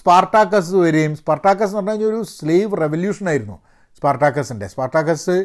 സ്പാർട്ടാക്കസ് 0.00 0.74
വരികയും 0.84 1.12
സ്പാർട്ടാക്കസ് 1.20 1.72
എന്ന് 1.72 1.78
പറഞ്ഞു 1.78 1.92
കഴിഞ്ഞാൽ 1.92 2.12
ഒരു 2.12 2.28
സ്ലേവ് 2.36 2.80
റെവല്യൂഷൻ 2.82 3.26
ആയിരുന്നു. 3.32 3.56
സ്പാർട്ടാക്കസിന്റെ 3.96 4.66
സ്പാർട്ടാക്കസ് 4.72 5.36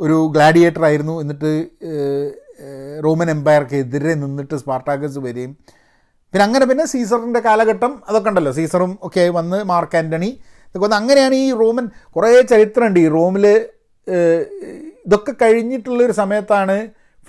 ഒരു 0.00 0.16
ഗ്ലാഡിയേറ്റർ 0.34 0.82
ആയിരുന്നു. 0.88 1.14
എന്നിട്ട് 1.22 1.50
റോമൻ 3.04 3.28
എംപയർക്ക് 3.30 3.76
എതിരെ 3.84 4.12
നിന്നിട്ട് 4.22 4.56
സ്പാർട്ടാക്കസ് 4.62 5.18
വരികയും 5.26 5.52
പിന്നെ 6.32 6.44
അങ്ങനെ 6.44 6.64
പിന്നെ 6.70 6.84
സീസറിന്റെ 6.92 7.40
കാലഘട്ടം 7.40 7.92
അതൊക്കെ 8.08 8.28
ഉണ്ടല്ലോ. 8.30 8.52
സീസറും 8.52 8.92
ഒക്കെ 9.06 9.24
വന്ന് 9.38 9.58
മാർക്ക് 9.70 9.96
ആന്റണി 10.00 10.30
ഇതൊക്കെ 10.68 10.84
വന്ന് 10.86 10.98
അങ്ങനെയാണ് 11.00 11.34
ഈ 11.34 11.46
റോമൻ 11.60 11.84
കുറേ 12.16 12.30
ചരിത്രമുണ്ട്. 12.52 12.98
ഈ 13.04 13.08
റോമിൽ 13.08 13.46
ഇതൊക്കെ 15.06 15.32
കഴിഞ്ഞിട്ടുള്ളൊരു 15.42 16.14
സമയത്താണ് 16.22 16.76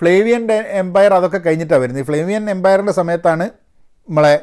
ഫ്ലേവിയൻ 0.00 0.42
എംപയർ 0.82 1.12
അതൊക്കെ 1.18 1.40
കഴിഞ്ഞിട്ടാണ് 1.46 1.82
വരുന്നത്. 1.82 2.02
ഈ 2.04 2.06
ഫ്ലേവിയൻ 2.10 2.44
എംപയറിന്റെ 2.50 2.94
സമയത്താണ് 3.00 3.46
നമ്മളെ 4.08 4.34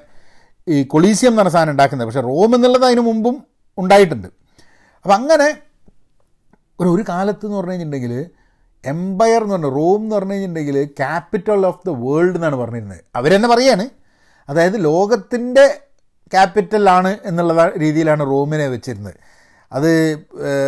ഈ 0.67 0.84
കൊളീസിയം 0.84 1.30
എന്ന് 1.30 1.41
പറഞ്ഞ 1.41 1.51
സാധനം 1.51 1.71
ഉണ്ടാക്കുന്നത്. 1.71 2.08
പക്ഷേ 2.08 2.21
റോം 2.21 2.56
എന്നുള്ളത് 2.56 2.86
അതിന് 2.86 2.99
മുമ്പും 2.99 3.43
ഉണ്ടായിട്ടുണ്ട്. 3.77 4.27
അപ്പം 5.01 5.13
അങ്ങനെ 5.13 5.58
ഒരു 6.80 6.89
ഒരു 6.89 7.03
കാലത്ത് 7.10 7.45
എന്ന് 7.45 7.58
പറഞ്ഞു 7.58 7.71
കഴിഞ്ഞിട്ടുണ്ടെങ്കിൽ 7.71 8.25
എംപയർ 8.86 9.41
എന്ന് 9.41 9.56
പറഞ്ഞാൽ 9.56 9.69
റോം 9.69 10.01
എന്ന് 10.01 10.15
പറഞ്ഞു 10.15 10.32
കഴിഞ്ഞിട്ടുണ്ടെങ്കിൽ 10.32 10.86
ക്യാപിറ്റൽ 10.86 11.65
ഓഫ് 11.65 11.88
ദ 11.88 11.89
വേൾഡ് 11.89 12.36
എന്നാണ് 12.36 12.56
പറഞ്ഞിരുന്നത്. 12.56 13.01
അവരെന്നെ 13.15 13.49
പറയാണ്. 13.49 13.89
അതായത് 14.49 14.84
ലോകത്തിന്റെ 14.84 15.82
ക്യാപിറ്റലാണ് 16.32 17.17
എന്നുള്ള 17.25 17.71
രീതിയിലാണ് 17.77 18.25
റോമിനെ 18.25 18.67
വെച്ചിരുന്നത്. 18.67 19.13
അത് 19.71 20.19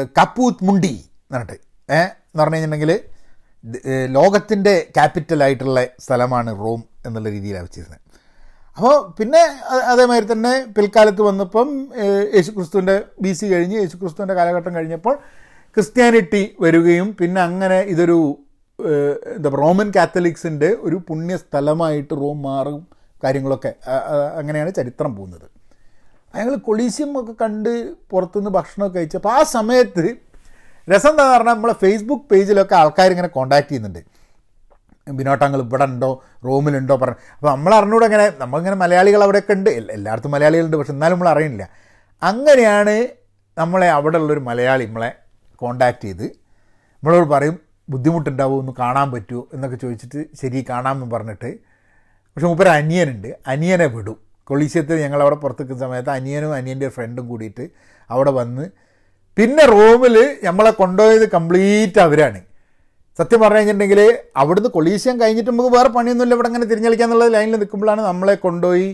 കപ്പൂത്ത് 0.05 0.63
മുണ്ടി 0.63 0.87
എന്ന് 0.87 1.37
പറഞ്ഞിട്ട് 1.37 1.91
ഏ 1.91 1.95
എന്ന് 1.95 2.43
പറഞ്ഞു 2.43 2.55
കഴിഞ്ഞിട്ടുണ്ടെങ്കിൽ 2.55 2.99
ലോകത്തിന്റെ 4.05 4.87
ക്യാപിറ്റലായിട്ടുള്ള 4.95 5.85
സ്ഥലമാണ് 5.99 6.59
റോം 6.59 6.83
എന്നുള്ള 7.05 7.29
രീതിയിലാണ് 7.29 7.65
വെച്ചിരുന്നത്. 7.65 8.08
അപ്പോൾ 8.79 8.99
പിന്നെ 9.15 9.39
അതേമാതിരി 9.91 10.25
തന്നെ 10.31 10.51
പിൽക്കാലത്ത് 10.75 11.21
വന്നപ്പം 11.21 11.69
യേശുക്രിസ്തുവിന്റെ 12.35 12.93
ബി 13.23 13.31
സി 13.37 13.45
കഴിഞ്ഞ് 13.53 13.77
യേശുക്രിസ്തുവിന്റെ 13.79 14.35
കാലഘട്ടം 14.37 14.73
കഴിഞ്ഞപ്പോൾ 14.75 15.15
ക്രിസ്ത്യാനിറ്റി 15.77 16.41
വരികയും 16.65 17.07
പിന്നെ 17.19 17.39
അങ്ങനെ 17.41 17.79
ഇതൊരു 17.93 18.15
എന്താ 19.35 19.49
റോമൻ 19.63 19.87
കാത്തലിക്സിന്റെ 19.97 20.69
ഒരു 20.87 20.97
പുണ്യ 21.07 21.37
സ്ഥലമായിട്ട് 21.37 22.13
റോം 22.21 22.37
മാറും 22.41 22.79
കാര്യങ്ങളൊക്കെ 23.23 23.71
അങ്ങനെയാണ് 24.39 24.71
ചരിത്രം 24.79 25.11
പോകുന്നത്. 25.17 25.47
ഞങ്ങൾ 26.37 26.55
കൊളീസിയം 26.69 27.11
ഒക്കെ 27.21 27.35
കണ്ട് 27.43 27.71
പുറത്തുനിന്ന് 28.11 28.53
ഭക്ഷണമൊക്കെ 28.59 28.97
കഴിച്ചപ്പോൾ 28.99 29.33
ആ 29.39 29.41
സമയത്ത് 29.57 30.05
രസം 30.87 31.13
എന്താ 31.13 31.25
പറഞ്ഞാൽ 31.33 31.53
നമ്മളെ 31.53 31.77
ഫേസ്ബുക്ക് 31.83 32.27
പേജിലൊക്കെ 32.31 32.77
ആൾക്കാർ 32.81 33.11
ഇങ്ങനെ 33.15 33.31
കോൺടാക്ട് 33.37 33.69
ചെയ്യുന്നുണ്ട്. 33.69 34.01
ബിനോട്ടങ്ങൾ 35.07 35.61
ഇവിടെ 35.61 35.85
ഉണ്ടോ 35.85 36.23
റൂമിലുണ്ടോ? 36.45 36.95
പറഞ്ഞു 36.95 37.15
അപ്പോൾ 37.35 37.51
നമ്മൾ 37.51 37.75
അറിഞ്ഞൂടെ 37.75 38.05
അങ്ങനെ 38.05 38.31
നമ്മളിങ്ങനെ 38.37 38.75
മലയാളികൾ 38.75 39.23
അവിടെയൊക്കെ 39.23 39.53
ഉണ്ട്. 39.53 39.69
എല്ലായിടത്തും 39.69 40.31
മലയാളികളുണ്ട് 40.31 40.77
പക്ഷെ 40.77 40.91
എന്നാലും 40.91 41.19
നമ്മൾ 41.19 41.29
അറിയുന്നില്ല. 41.29 41.69
അങ്ങനെയാണ് 42.23 43.07
നമ്മളെ 43.57 43.89
അവിടെ 43.89 44.17
ഉള്ളൊരു 44.17 44.39
മലയാളി 44.39 44.85
നമ്മളെ 44.85 45.15
കോണ്ടാക്ട് 45.55 46.03
ചെയ്ത് 46.03 46.23
നമ്മളോട് 46.23 47.29
പറയും 47.29 47.59
ബുദ്ധിമുട്ടുണ്ടാവും? 47.89 48.59
ഒന്ന് 48.59 48.71
കാണാൻ 48.79 49.11
പറ്റുമോ 49.11 49.47
എന്നൊക്കെ 49.53 49.77
ചോദിച്ചിട്ട് 49.77 50.25
ശരി 50.41 50.65
കാണാമെന്ന് 50.69 51.15
പറഞ്ഞിട്ട് 51.15 51.59
പക്ഷെ 52.05 52.47
മൂപ്പര് 52.47 52.67
അനിയനുണ്ട്. 52.67 53.35
അനിയനെ 53.47 53.85
വിടും. 53.85 54.17
കൊളീശ്യത്തിൽ 54.43 55.01
ഞങ്ങൾ 55.01 55.21
അവിടെ 55.21 55.35
പുറത്ത് 55.35 55.61
നിൽക്കുന്ന 55.61 55.83
സമയത്ത് 55.83 56.09
അനിയനും 56.09 56.53
അനിയന്റെ 56.53 56.89
ഫ്രണ്ടും 56.89 57.27
കൂടിയിട്ട് 57.27 57.69
അവിടെ 58.09 58.31
വന്ന് 58.31 58.69
പിന്നെ 59.37 59.65
റൂമിൽ 59.65 60.37
നമ്മളെ 60.43 60.71
കൊണ്ടുപോയത് 60.71 61.29
കംപ്ലീറ്റ് 61.29 61.99
അവരാണ്. 61.99 62.41
സത്യം 63.19 63.39
പറഞ്ഞു 63.41 63.57
കഴിഞ്ഞിട്ടുണ്ടെങ്കിൽ 63.57 64.01
അവിടുന്ന് 64.41 64.69
കൊളീശ്യം 64.69 65.21
കഴിഞ്ഞിട്ട് 65.21 65.49
നമുക്ക് 65.51 65.71
വേറെ 65.77 65.89
പണിയൊന്നുമില്ല. 65.89 66.35
ഇവിടെ 66.35 66.47
അങ്ങനെ 66.47 66.65
തിരിഞ്ഞളിക്കാന്നുള്ള 66.65 67.27
ലൈനിൽ 67.27 67.57
നിൽക്കുമ്പോഴാണ് 67.57 68.01
നമ്മളെ 68.01 68.35
കൊണ്ടുപോയി. 68.35 68.89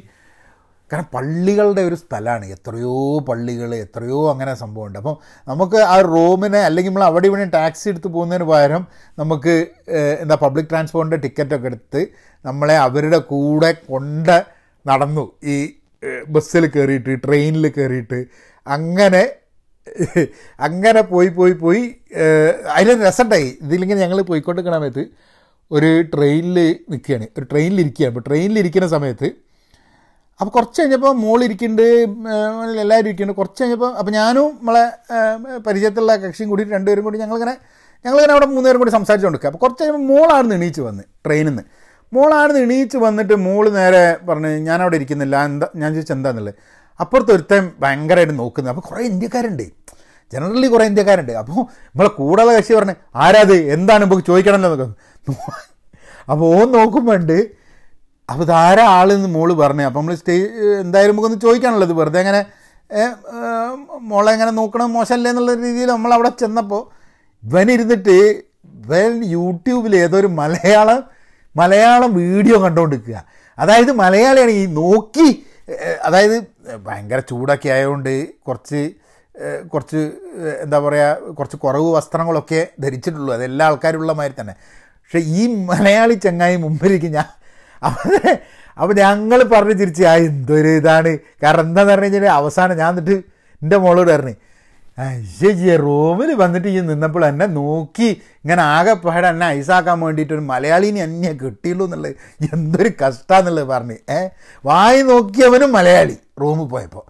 കാരണം 0.92 1.08
പള്ളികളുടെ 1.14 1.82
ഒരു 1.82 1.96
സ്ഥലമാണ്. 1.96 2.46
എത്രയോ 2.46 3.20
പള്ളികൾ 3.20 3.76
എത്രയോ 3.76 4.20
അങ്ങനെ 4.32 4.54
സംഭവമുണ്ട്. 4.54 4.98
അപ്പം 5.00 5.16
നമുക്ക് 5.48 5.80
ആ 5.94 5.96
റൂമിനെ 6.02 6.62
അല്ലെങ്കിൽ 6.62 6.92
നമ്മൾ 6.92 7.04
അവിടെ 7.04 7.28
ഇവിടെ 7.28 7.46
ടാക്സി 7.46 7.90
എടുത്ത് 7.90 8.08
പോകുന്നതിന് 8.08 8.46
പകരം 8.50 8.84
നമുക്ക് 9.20 9.56
എന്താ 10.24 10.36
പബ്ലിക് 10.42 10.70
ട്രാൻസ്പോർട്ടിന്റെ 10.70 11.18
ടിക്കറ്റൊക്കെ 11.18 11.68
എടുത്ത് 11.68 12.02
നമ്മളെ 12.46 12.78
അവരുടെ 12.78 13.18
കൂടെ 13.18 13.72
കൊണ്ട് 13.72 14.38
നടന്നു. 14.88 15.26
ഈ 15.44 15.56
ബസ്സിൽ 16.28 16.66
കയറിയിട്ട് 16.66 17.14
ട്രെയിനിൽ 17.26 17.68
കയറിയിട്ട് 17.68 18.20
അങ്ങനെ 18.68 19.24
അങ്ങനെ 20.60 21.02
പോയി 21.14 21.30
പോയി 21.30 21.54
പോയി 21.64 21.84
അതിൽ 22.76 22.90
രസമുണ്ടായി. 23.08 23.50
ഇതിലിങ്ങനെ 23.66 24.00
ഞങ്ങൾ 24.02 24.20
പോയിക്കൊണ്ടിരിക്കണ 24.22 24.76
സമയത്ത് 24.80 25.04
ഒരു 25.72 25.90
ട്രെയിനിൽ 26.14 26.58
നിൽക്കുകയാണ് 26.92 27.28
ഒരു 27.38 27.46
ട്രെയിനിൽ 27.52 27.80
ഇരിക്കുകയാണ് 27.80 28.12
അപ്പോൾ 28.14 28.26
ട്രെയിനിൽ 28.28 28.60
ഇരിക്കുന്ന 28.60 28.88
സമയത്ത് 28.88 29.28
അപ്പോൾ 30.40 30.52
കുറച്ച് 30.52 30.82
കഴിഞ്ഞപ്പോൾ 30.82 31.14
മോളിരിക്കുന്നുണ്ട് 31.16 31.84
എല്ലാവരും 32.84 33.08
ഇരിക്കുന്നുണ്ട് 33.08 33.40
കുറച്ച് 33.42 33.62
കഴിഞ്ഞപ്പോൾ 33.64 33.92
അപ്പോൾ 34.00 34.12
ഞാനും 34.12 34.48
നമ്മളെ 34.58 34.86
പരിചയത്തിലുള്ള 35.68 36.16
കക്ഷിയും 36.18 36.50
കൂടി 36.50 36.64
രണ്ടുപേരും 36.64 37.04
കൂടി 37.04 37.18
ഞങ്ങളിങ്ങനെ 37.18 37.56
ഞങ്ങളിങ്ങനെ 38.06 38.34
അവിടെ 38.34 38.46
മൂന്നുപേരും 38.46 38.80
കൂടി 38.80 38.92
സംസാരിച്ചു 38.92 39.28
കൊടുക്കുക 39.28 39.50
അപ്പോൾ 39.50 39.62
കുറച്ച് 39.66 39.84
കഴിയുമ്പോൾ 39.84 40.04
മോളാണ് 40.14 40.54
എണീച്ച് 40.54 40.82
വന്ന് 40.82 41.04
ട്രെയിനിൽ 41.26 41.50
നിന്ന് 41.50 41.64
മോളാണ് 42.14 42.58
എണീച്ച് 42.58 42.98
വന്നിട്ട് 42.98 43.36
മോൾ 43.46 43.66
നേരെ 43.70 44.04
പറഞ്ഞ് 44.30 44.52
ഞാനവിടെ 44.68 44.96
ഇരിക്കുന്നില്ല. 44.96 45.36
എന്താ 45.46 45.68
ഞാൻ 45.76 45.90
ചോദിച്ചാൽ 45.94 46.52
അപ്പുറത്ത് 47.00 47.32
ഒരുത്തൻ 47.36 47.64
ഭയങ്കരമായിട്ട് 47.84 48.36
നോക്കുന്നത്. 48.42 48.72
അപ്പോൾ 48.74 48.86
കുറേ 48.90 49.02
ഇന്ത്യക്കാരുണ്ട്. 49.12 49.66
ജനറലി 50.34 50.68
കുറേ 50.74 50.86
ഇന്ത്യക്കാരുണ്ട്. 50.92 51.34
അപ്പോൾ 51.42 51.58
നമ്മളെ 51.92 52.12
കൂടാതെ 52.20 52.52
കക്ഷി 52.58 52.74
പറഞ്ഞ് 52.78 52.96
ആരാത്? 53.26 53.56
എന്താണ് 53.76 54.02
നമുക്ക് 54.06 54.26
ചോദിക്കണമല്ലോ 54.30 54.70
എന്നൊക്കെ. 54.70 54.88
അപ്പോൾ 56.32 56.46
ഓൻ 56.58 56.68
നോക്കുമ്പോൾ 56.78 57.16
ഉണ്ട് 57.20 57.38
അപ്പോൾ 58.30 58.44
ഇതാരാ 58.48 58.84
ആളെന്ന് 59.00 59.30
മോൾ 59.36 59.50
പറഞ്ഞു. 59.64 59.84
അപ്പോൾ 59.90 60.00
നമ്മൾ 60.00 60.16
സ്റ്റേ 60.22 60.36
എന്തായാലും 60.84 61.14
നമുക്കൊന്ന് 61.14 61.40
ചോദിക്കാനുള്ളത്. 61.46 61.94
വെറുതെ 62.00 62.20
അങ്ങനെ 62.24 62.42
മോളെ 64.12 64.30
എങ്ങനെ 64.36 64.52
നോക്കണം 64.62 64.90
മോശമല്ലേ? 64.96 65.30
എന്നുള്ള 65.32 65.52
രീതിയിൽ 65.66 65.90
നമ്മൾ 65.96 66.12
അവിടെ 66.16 66.32
ചെന്നപ്പോൾ 66.42 66.82
ഇവനിരുന്നിട്ട് 67.44 68.18
ഇവൻ 68.80 69.12
യൂട്യൂബിൽ 69.36 69.94
ഏതോ 70.04 70.16
ഒരു 70.22 70.30
മലയാളം 70.40 71.00
മലയാളം 71.56 72.12
വീഡിയോ 72.22 72.58
കണ്ടുകൊണ്ടിരിക്കുക 72.66 73.18
അതായത് 73.58 73.92
മലയാളിയാണ് 74.02 74.54
ഈ 74.62 74.66
നോക്കി 74.80 75.28
അതായത് 76.08 76.36
ഭയങ്കര 76.86 77.20
ചൂടൊക്കെ 77.20 77.70
ആയതുകൊണ്ട് 77.70 78.14
കുറച്ച് 78.48 78.92
കുറച്ച് 79.74 80.12
എന്താ 80.62 80.80
പറയുക 80.80 81.34
കുറച്ച് 81.34 81.58
കുറവ് 81.58 81.96
വസ്ത്രങ്ങളൊക്കെ 81.96 82.68
ധരിച്ചിട്ടുള്ളൂ. 82.80 83.34
അതെല്ലാ 83.34 83.66
ആൾക്കാരും 83.66 83.98
ആൾക്കാരുള്ള 83.98 84.14
മാതിരി 84.14 84.42
തന്നെ. 84.42 84.54
പക്ഷേ 85.04 85.20
ഈ 85.20 85.66
മലയാളി 85.66 86.14
ചങ്ങായി 86.14 86.56
മുമ്പിലേക്ക് 86.56 87.06
ഞാൻ. 87.06 87.28
അവരെ 87.84 88.32
അപ്പോൾ 88.82 88.96
ഞങ്ങൾ 88.96 89.44
പറഞ്ഞ് 89.44 89.76
തിരിച്ച് 89.80 90.04
ആ 90.04 90.16
എന്തൊരു 90.16 90.68
ഇതാണ്? 90.68 91.18
കാരണം 91.44 91.62
എന്താണെന്ന് 91.62 91.94
പറഞ്ഞു 91.94 92.06
കഴിഞ്ഞാൽ 92.06 92.32
അവസാനം 92.32 92.78
ഞാൻ 92.78 92.90
എന്നിട്ട് 92.90 93.16
എന്റെ 93.62 93.78
മോളോട് 93.78 94.12
പറഞ്ഞു 94.12 94.36
അയ്യേ 94.98 95.76
റൂമിൽ 95.86 96.30
വന്നിട്ട് 96.42 96.68
ഈ 96.74 96.80
നിന്നപ്പോൾ 96.90 97.24
എന്നെ 97.26 97.48
നോക്കി. 97.60 98.10
ഇങ്ങനെ 98.44 98.62
ആകെപ്പാടെ 98.76 99.28
എന്നെ 99.28 99.48
ഐസാക്കാൻ 99.58 99.98
വേണ്ടിയിട്ട് 100.04 100.34
ഒരു 100.34 100.44
മലയാളീനെ 100.52 101.02
എന്നെ 101.08 101.32
കിട്ടിയുള്ളൂ 101.42 101.86
എന്നുള്ളത്. 101.88 102.16
എന്തൊരു 102.54 102.92
കഷ്ടമാണെന്നുള്ളത് 103.02 103.68
പറഞ്ഞ്. 103.74 103.98
ഏ 104.18 104.20
വായി 104.66 105.02
നോക്കിയവനും 105.10 105.72
മലയാളി 105.78 106.16
റൂമിൽ 106.42 106.68
പോയപ്പോൾ 106.74 107.04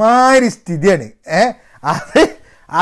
മാതിരി 0.00 0.48
സ്ഥിതിയാണ്. 0.56 1.08
ഏ 1.38 1.40
അത് 1.92 2.20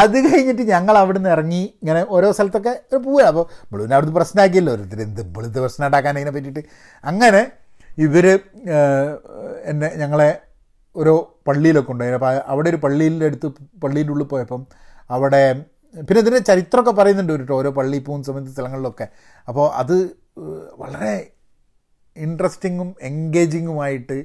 അത് 0.00 0.16
കഴിഞ്ഞിട്ട് 0.24 0.64
ഞങ്ങൾ 0.72 0.94
അവിടെ 1.02 1.18
നിന്ന് 1.18 1.30
ഇറങ്ങി. 1.34 1.62
ഇങ്ങനെ 1.82 2.00
ഓരോ 2.14 2.28
സ്ഥലത്തൊക്കെ 2.32 2.72
ഒരു 2.92 2.98
പോവുക 3.04 3.22
അപ്പോൾ 3.30 3.44
ബിളുവിനെ 3.72 3.94
അവിടുന്ന് 3.96 4.16
പ്രശ്നമാക്കിയല്ലോ 4.18 4.72
ഓരോരുത്തർ 4.72 5.00
എന്ത് 5.06 5.22
ബിളുത്ത് 5.36 5.58
പ്രശ്നം 5.64 5.86
ഉണ്ടാക്കാൻ 5.86 6.18
അതിനെ 6.18 6.32
പറ്റിയിട്ട്. 6.36 6.62
അങ്ങനെ 7.04 7.40
ഇവർ 8.06 8.26
എന്നെ 9.70 9.88
ഞങ്ങളെ 9.96 10.28
ഓരോ 10.96 11.40
പള്ളിയിലൊക്കെ 11.48 11.92
ഉണ്ടായിരുന്നു. 11.92 12.26
അപ്പോൾ 12.26 12.42
അവിടെ 12.46 12.70
ഒരു 12.70 12.76
പള്ളിയിന്റെ 12.76 13.26
അടുത്ത് 13.26 13.46
പള്ളിയുടെ 13.84 14.12
ഉള്ളിൽ 14.12 14.26
പോയപ്പം 14.26 14.66
അവിടെ 15.10 15.64
പിന്നെ 16.08 16.20
ഇതിന്റെ 16.20 16.38
ചരിത്രമൊക്കെ 16.38 16.90
പറയുന്നുണ്ട് 16.90 17.32
കേട്ടോ 17.32 17.56
ഓരോ 17.56 17.70
പള്ളി 17.70 17.98
പോകുന്ന 17.98 18.24
സമയത്ത് 18.24 18.50
സ്ഥലങ്ങളിലൊക്കെ. 18.50 19.08
അപ്പോൾ 19.48 19.70
അത് 19.74 20.10
വളരെ 20.74 21.30
ഇൻട്രസ്റ്റിങ്ങും 22.16 22.94
എൻഗേജിങ്ങുമായിട്ട് 23.02 24.24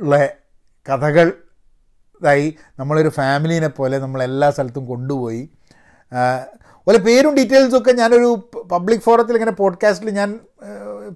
ഉള്ള 0.00 0.28
കഥകൾ 0.90 1.32
ഇതായി 2.20 2.54
നമ്മളൊരു 2.78 3.08
ഫാമിലീനെ 3.08 3.68
പോലെ 3.68 3.98
നമ്മൾ 3.98 4.22
എല്ലാ 4.22 4.50
സ്ഥലത്തും 4.50 4.86
കൊണ്ടുപോയി. 4.86 5.50
അതുപോലെ 6.12 6.98
പേരും 6.98 7.34
ഡീറ്റെയിൽസും 7.36 7.78
ഒക്കെ 7.78 7.92
ഞാനൊരു 7.92 8.50
പബ്ലിക് 8.72 9.00
ഫോറത്തിൽ 9.00 9.34
ഇങ്ങനെ 9.34 9.50
പോഡ്കാസ്റ്റിൽ 9.50 10.10
ഞാൻ 10.10 10.40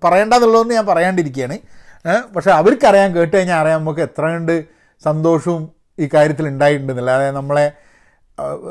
പറയേണ്ടതെന്നുള്ളതെന്ന് 0.05 0.75
ഞാൻ 0.75 0.87
പറയാണ്ടിരിക്കുകയാണ്. 0.87 1.59
പക്ഷേ 2.35 2.51
അവർക്കറിയാൻ 2.61 3.09
കേട്ട് 3.17 3.35
കഴിഞ്ഞാൽ 3.37 3.59
അറിയാം 3.63 3.81
നമുക്ക് 3.83 4.03
എത്ര 4.09 4.25
കണ്ട് 4.35 4.55
സന്തോഷവും 5.03 5.63
ഈ 5.99 6.07
കാര്യത്തിൽ 6.15 6.47
ഉണ്ടായിട്ടുണ്ടെന്നില്ല. 6.53 7.11
അതായത് 7.19 7.37
നമ്മളെ 7.41 7.67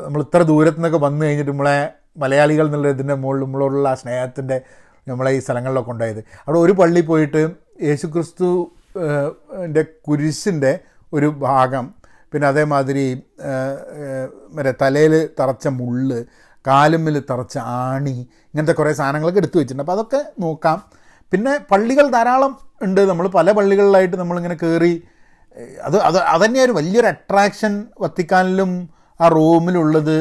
നമ്മൾ 0.06 0.22
ഇത്ര 0.26 0.42
ദൂരത്തു 0.52 0.80
നിന്നൊക്കെ 0.80 1.00
വന്നു 1.06 1.22
കഴിഞ്ഞിട്ട് 1.26 1.52
നമ്മളെ 1.52 1.78
മലയാളികൾ 2.24 2.66
എന്നുള്ള 2.70 2.90
ഇതിന്റെ 2.96 3.16
മുകളിൽ 3.24 3.42
നമ്മളോടുള്ള 3.46 3.88
ആ 3.94 3.98
സ്നേഹത്തിന്റെ 4.02 4.58
നമ്മളെ 5.08 5.32
ഈ 5.38 5.40
സ്ഥലങ്ങളിലൊക്കെ 5.46 5.92
ഉണ്ടായത്. 5.96 6.22
അവിടെ 6.46 6.60
ഒരു 6.66 6.74
പള്ളി 6.80 7.02
പോയിട്ട് 7.10 7.42
യേശുക്രിസ്തു 7.90 8.50
ഏഹ്, 9.06 9.30
ന്റെ 9.70 9.82
കുരിശിന്റെ 10.08 10.72
ഒരു 11.14 11.28
ഭാഗം 11.46 11.86
പിന്നെ 12.34 12.46
അതേമാതിരി 12.52 13.06
മറ്റേ 14.56 14.74
തലയിൽ 14.82 15.14
തറച്ച 15.40 15.68
മുള്ള് 15.80 16.18
കാലുമ്മിൽ 16.66 17.16
തറച്ച 17.30 17.56
ആണി 17.82 18.16
ഇങ്ങനത്തെ 18.50 18.76
കുറേ 18.80 18.92
സാധനങ്ങളൊക്കെ 19.00 19.40
എടുത്തു 19.44 19.58
വെച്ചിട്ടുണ്ട്. 19.60 19.84
അപ്പോൾ 19.86 19.98
അതൊക്കെ 19.98 20.22
നോക്കാം. 20.46 20.78
പിന്നെ 21.32 21.54
പള്ളികൾ 21.72 22.06
ധാരാളം 22.16 22.52
ഉണ്ട്. 22.82 23.02
നമ്മൾ 23.10 23.28
പല 23.28 23.52
പള്ളികളിലായിട്ട് 23.52 24.16
നമ്മളിങ്ങനെ 24.16 24.58
കയറി 24.64 24.94
അത് 25.82 25.98
അത് 26.08 26.18
അതന്നെ 26.34 26.60
ഒരു 26.64 26.72
വലിയൊരു 26.72 27.08
അട്രാക്ഷൻ 27.08 27.74
വത്തിക്കാനിലും 28.02 28.72
ആ 29.22 29.28
റോമിലുള്ളത് 29.28 30.18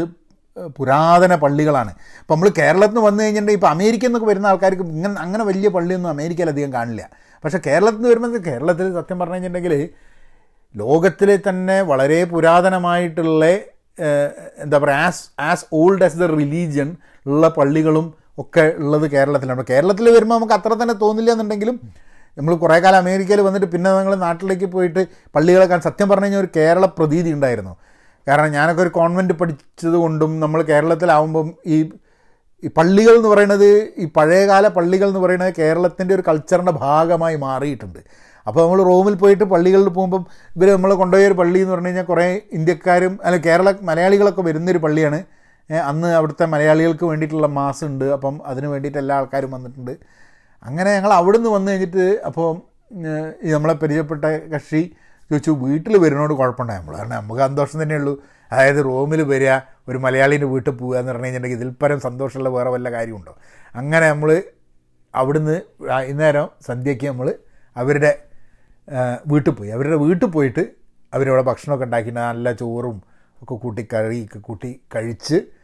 പുരാതന 0.78 1.32
പള്ളികളാണ്. 1.34 1.90
ഇപ്പം 2.20 2.34
നമ്മൾ 2.34 2.50
കേരളത്തിൽ 2.58 2.94
നിന്ന് 2.94 3.06
വന്നു 3.06 3.20
കഴിഞ്ഞിട്ടുണ്ടെങ്കിൽ 3.22 3.60
ഇപ്പോൾ 3.60 3.72
അമേരിക്കയിൽ 3.76 4.10
നിന്നൊക്കെ 4.10 4.28
വരുന്ന 4.30 4.46
ആൾക്കാർക്ക് 4.46 4.82
ഇങ്ങനെ 4.82 5.14
അങ്ങനെ 5.20 5.44
വലിയ 5.44 5.68
പള്ളിയൊന്നും 5.68 6.10
അമേരിക്കയിൽ 6.10 6.50
അധികം 6.50 6.72
കാണില്ല. 6.72 7.02
പക്ഷേ 7.44 7.58
കേരളത്തിൽ 7.66 7.96
നിന്ന് 7.96 8.10
വരുമ്പോൾ 8.10 8.42
കേരളത്തിൽ 8.46 8.86
സത്യം 8.94 9.18
പറഞ്ഞു 9.18 9.34
കഴിഞ്ഞിട്ടുണ്ടെങ്കിൽ 9.34 9.88
ലോകത്തിലെ 10.74 11.36
തന്നെ 11.48 11.82
വളരെ 11.82 12.24
പുരാതനമായിട്ടുള്ള 12.24 13.44
എന്താ 14.62 14.78
പറയുക 14.78 15.04
as 15.08 15.22
as 15.40 15.64
old 15.72 16.04
as 16.04 16.16
the 16.16 16.22
religion 16.22 16.88
ഉള്ള 17.26 17.48
പള്ളികളും 17.48 18.06
ഒക്കെ 18.38 18.64
ഉള്ളത് 18.82 19.06
കേരളത്തിലാണ്. 19.14 19.62
കേരളത്തിൽ 19.72 20.06
വരുമ്പോൾ 20.16 20.36
നമുക്ക് 20.38 20.54
അത്ര 20.58 20.72
തന്നെ 20.82 20.94
തോന്നില്ല 21.04 21.30
എന്നുണ്ടെങ്കിലും 21.34 21.76
നമ്മൾ 22.38 22.54
കുറേ 22.62 22.78
കാലം 22.84 22.98
അമേരിക്കയിൽ 23.04 23.40
വന്നിട്ട് 23.46 23.68
പിന്നെ 23.74 23.90
ഞങ്ങൾ 23.98 24.14
നാട്ടിലേക്ക് 24.26 24.66
പോയിട്ട് 24.74 25.00
പള്ളികളെ 25.36 25.66
പള്ളികളൊക്കെ 25.66 25.84
സത്യം 25.88 26.08
പറഞ്ഞു 26.08 26.26
കഴിഞ്ഞാൽ 26.26 26.42
ഒരു 26.44 26.50
കേരള 26.56 26.84
പ്രതീതി 26.98 27.30
ഉണ്ടായിരുന്നു. 27.36 27.72
കാരണം 28.28 28.50
ഞാനൊക്കെ 28.58 28.82
ഒരു 28.82 28.92
കോൺവെന്റ് 28.98 29.34
പഠിച്ചത് 29.40 29.96
കൊണ്ടും 30.04 30.32
നമ്മൾ 30.40 30.60
കേരളത്തിലാവുമ്പം 30.72 31.48
ഈ 31.74 31.76
ഈ 32.62 32.68
പള്ളികൾ 32.76 33.14
എന്ന് 33.16 33.30
പറയുന്നത് 33.32 33.68
ഈ 34.02 34.04
പഴയകാല 34.16 34.66
പള്ളികൾ 34.76 35.08
എന്ന് 35.08 35.22
പറയുന്നത് 35.24 35.52
കേരളത്തിന്റെ 35.58 36.12
ഒരു 36.14 36.22
കൾച്ചറിന്റെ 36.28 36.72
ഭാഗമായി 36.84 37.36
മാറിയിട്ടുണ്ട്. 37.36 38.00
അപ്പോൾ 38.46 38.60
നമ്മൾ 38.64 38.80
റോമിൽ 38.90 39.14
പോയിട്ട് 39.22 39.44
പള്ളികളിൽ 39.44 39.88
പോകുമ്പം 39.88 40.22
ഇവർ 40.56 40.68
നമ്മൾ 40.76 40.92
കൊണ്ടുപോയ 40.94 41.26
ഒരു 41.30 41.36
പള്ളി 41.40 41.58
എന്ന് 41.62 41.72
പറഞ്ഞു 41.74 41.90
കഴിഞ്ഞാൽ 41.90 42.04
കുറേ 42.04 42.26
ഇന്ത്യക്കാരും 42.58 43.14
അല്ല 43.24 43.36
കേരള 43.36 43.68
മലയാളികളൊക്കെ 43.82 44.42
വരുന്നൊരു 44.48 44.78
പള്ളിയാണ്. 44.84 45.20
അന്ന് 45.70 46.08
അവിടുത്തെ 46.14 46.44
മലയാളികൾക്ക് 46.44 47.04
വേണ്ടിയിട്ടുള്ള 47.04 47.46
മാസ് 47.46 47.84
ഉണ്ട്. 47.84 48.04
അപ്പം 48.04 48.40
അതിന് 48.46 48.66
വേണ്ടിയിട്ട് 48.66 48.98
എല്ലാ 48.98 49.16
ആൾക്കാരും 49.16 49.50
വന്നിട്ടുണ്ട്. 49.50 49.94
അങ്ങനെ 50.62 50.90
ഞങ്ങൾ 50.94 51.12
അവിടെ 51.12 51.36
നിന്ന് 51.38 51.50
വന്നു 51.50 51.70
കഴിഞ്ഞിട്ട് 51.72 52.20
അപ്പോൾ 52.26 52.48
നമ്മളെ 53.54 53.74
പരിചയപ്പെട്ട 53.74 54.24
കക്ഷി 54.54 54.82
ചോദിച്ചു 55.30 55.50
വീട്ടിൽ 55.50 55.96
വരുന്നോട് 55.96 56.34
കുഴപ്പമുണ്ടായി? 56.34 56.78
നമ്മൾ 56.80 56.94
കാരണം 56.96 57.16
നമുക്ക് 57.16 57.40
സന്തോഷം 57.40 57.82
തന്നെയുള്ളൂ 57.82 58.14
അതായത് 58.52 58.84
റൂമിൽ 58.84 59.22
വരിക 59.22 59.60
ഒരു 59.88 59.98
മലയാളീന്റെ 59.98 60.46
വീട്ടിൽ 60.46 60.70
പോവുക 60.70 60.96
എന്ന് 60.96 61.12
പറഞ്ഞു 61.12 61.24
കഴിഞ്ഞിട്ടുണ്ടെങ്കിൽ 61.24 61.60
ഇതിൽപ്പരം 61.60 61.96
പരം 61.96 62.00
സന്തോഷമുള്ള 62.00 62.48
വേറെ 62.48 62.70
വല്ല 62.70 62.90
കാര്യമുണ്ടോ? 62.90 63.32
അങ്ങനെ 63.74 64.08
നമ്മൾ 64.08 64.42
അവിടുന്ന് 65.14 65.60
വൈകുന്നേരം 65.80 66.48
സന്ധ്യയ്ക്ക് 66.66 67.06
നമ്മൾ 67.06 67.34
അവരുടെ 67.76 68.12
വീട്ടിൽ 69.26 69.50
പോയി. 69.50 69.70
അവരുടെ 69.70 69.96
വീട്ടിൽ 69.96 70.26
പോയിട്ട് 70.26 70.62
അവരവിടെ 71.14 71.42
ഭക്ഷണമൊക്കെ 71.42 71.84
ഉണ്ടാക്കിയിട്ട് 71.84 72.20
നല്ല 72.20 72.52
ചോറും 72.52 73.02
ഒക്കെ 73.42 73.54
കൂട്ടി 73.54 73.88
കറിയൊക്കെ 73.94 74.38
കൂട്ടി 74.38 74.80
കഴിച്ച് 74.94 75.55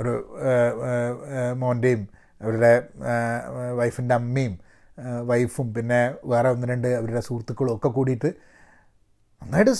ഒരു 0.00 0.12
മോന്റെയും 1.56 2.08
അവരുടെ 2.42 2.88
വൈഫിന്റെ 3.76 4.14
അമ്മയും 4.14 4.58
വൈഫും 5.24 5.74
പിന്നെ 5.74 6.14
വേറെ 6.24 6.48
ഒന്ന് 6.48 6.66
രണ്ട് 6.68 6.88
അവരുടെ 6.88 7.20
സുഹൃത്തുക്കളും 7.20 7.76
ഒക്കെ 7.76 7.88
കൂടിയിട്ട് 7.88 8.26
നന്നായിട്ട് 9.42 9.70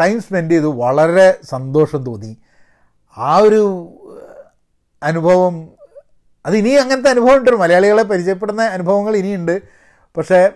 ടൈം 0.00 0.20
സ്പെൻഡ് 0.20 0.52
ചെയ്തു. 0.52 0.66
വളരെ 0.66 1.38
സന്തോഷം 1.42 2.04
തോന്നി. 2.04 2.36
ആ 3.18 3.36
ഒരു 3.36 3.62
അനുഭവം 5.02 5.68
അത് 6.46 6.56
ഇനി 6.56 6.70
അങ്ങനത്തെ 6.70 7.10
അനുഭവം 7.10 7.38
ഉണ്ട് 7.38 7.50
മലയാളികളെ 7.50 8.02
പരിചയപ്പെടുന്ന 8.02 8.62
അനുഭവങ്ങൾ 8.62 9.16
ഇനിയുണ്ട്. 9.16 9.62
പക്ഷേ 10.16 10.50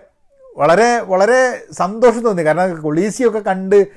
വളരെ 0.57 0.99
വളരെ 0.99 1.67
സന്തോഷം 1.71 2.23
തോന്നി. 2.23 2.43
കാരണം 2.43 2.81
കൊളീസിയൊക്കെ 2.81 3.39
കണ്ട് 3.39 3.87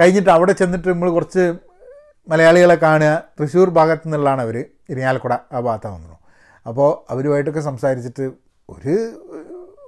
കഴിഞ്ഞിട്ട് 0.00 0.30
അവിടെ 0.30 0.52
ചെന്നിട്ട് 0.52 0.88
നമ്മൾ 0.88 1.10
കുറച്ച് 1.10 1.54
മലയാളികളെ 2.28 2.74
കാണുക 2.74 3.22
തൃശ്ശൂർ 3.38 3.68
ഭാഗത്തു 3.68 4.04
നിന്നുള്ളതാണ് 4.04 4.42
അവർ 4.42 4.56
ഇരിങ്ങാലക്കുട 4.88 5.32
ആ 5.32 5.60
ഭാഗത്താണ് 5.60 5.94
വന്നു 5.94 6.16
അപ്പോൾ 6.66 7.12
അവരുമായിട്ടൊക്കെ 7.12 7.60
സംസാരിച്ചിട്ട് 7.60 8.30
ഒരു 8.68 8.94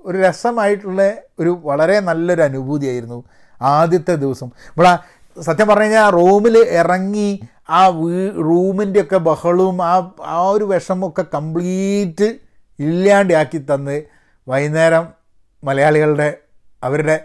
ഒരു 0.04 0.18
രസമായിട്ടുള്ള 0.18 1.02
ഒരു 1.38 1.60
വളരെ 1.64 2.00
നല്ലൊരു 2.00 2.42
അനുഭൂതിയായിരുന്നു 2.42 3.24
ആദ്യത്തെ 3.60 4.14
ദിവസം. 4.14 4.46
ഇവിടെ 4.46 4.98
സത്യം 5.36 5.68
പറഞ്ഞു 5.68 5.84
കഴിഞ്ഞാൽ 5.84 6.10
റൂമിൽ 6.10 6.56
ഇറങ്ങി 6.70 7.28
ആ 7.68 7.88
വീ 7.88 8.28
റൂമിന്റെ 8.42 9.00
ഒക്കെ 9.00 9.16
ബഹളവും 9.18 9.82
ആ 9.82 9.94
ആ 10.24 10.48
ഒരു 10.48 10.64
വിഷമൊക്കെ 10.64 11.22
കംപ്ലീറ്റ് 11.34 12.28
ഇല്ലാണ്ടാക്കി 12.78 13.58
തന്ന് 13.58 13.96
വൈകുന്നേരം 14.46 15.04
മലയാളികളുടെ 15.62 16.38
അവരുടെ 16.82 17.16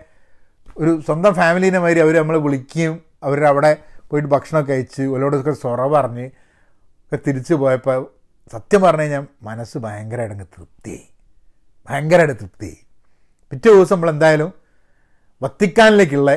ഒരു 0.77 1.01
സ്വന്തം 1.05 1.33
ഫാമിലീനെ 1.33 1.79
മാതിരി 1.79 1.99
അവർ 1.99 2.15
നമ്മളെ 2.15 2.39
വിളിക്കുകയും 2.39 3.01
അവരുടെ 3.23 3.47
അവിടെ 3.47 3.71
പോയിട്ട് 4.11 4.29
ഭക്ഷണം 4.29 4.63
കഴിച്ച് 4.69 5.03
ഓരോടൊക്കെ 5.03 5.53
സൊറ 5.63 5.87
പറഞ്ഞ് 5.87 6.25
ഒക്കെ 7.05 7.17
തിരിച്ചു 7.27 7.53
പോയപ്പോൾ 7.53 7.99
സത്യം 8.51 8.81
പറഞ്ഞു 8.81 9.01
കഴിഞ്ഞാൽ 9.01 9.23
മനസ്സ് 9.41 9.77
ഭയങ്കരമായിട്ട് 9.77 10.35
അങ്ങ് 10.35 10.47
തൃപ്തിയായി 10.57 11.05
ഭയങ്കരമായിട്ട് 11.89 12.37
തൃപ്തിയായി 12.41 12.79
പിറ്റേ 13.51 13.69
ദിവസം 13.73 13.95
നമ്മൾ 13.95 14.09
എന്തായാലും 14.09 14.51
വത്തിക്കാനിലേക്കുള്ള 15.41 16.31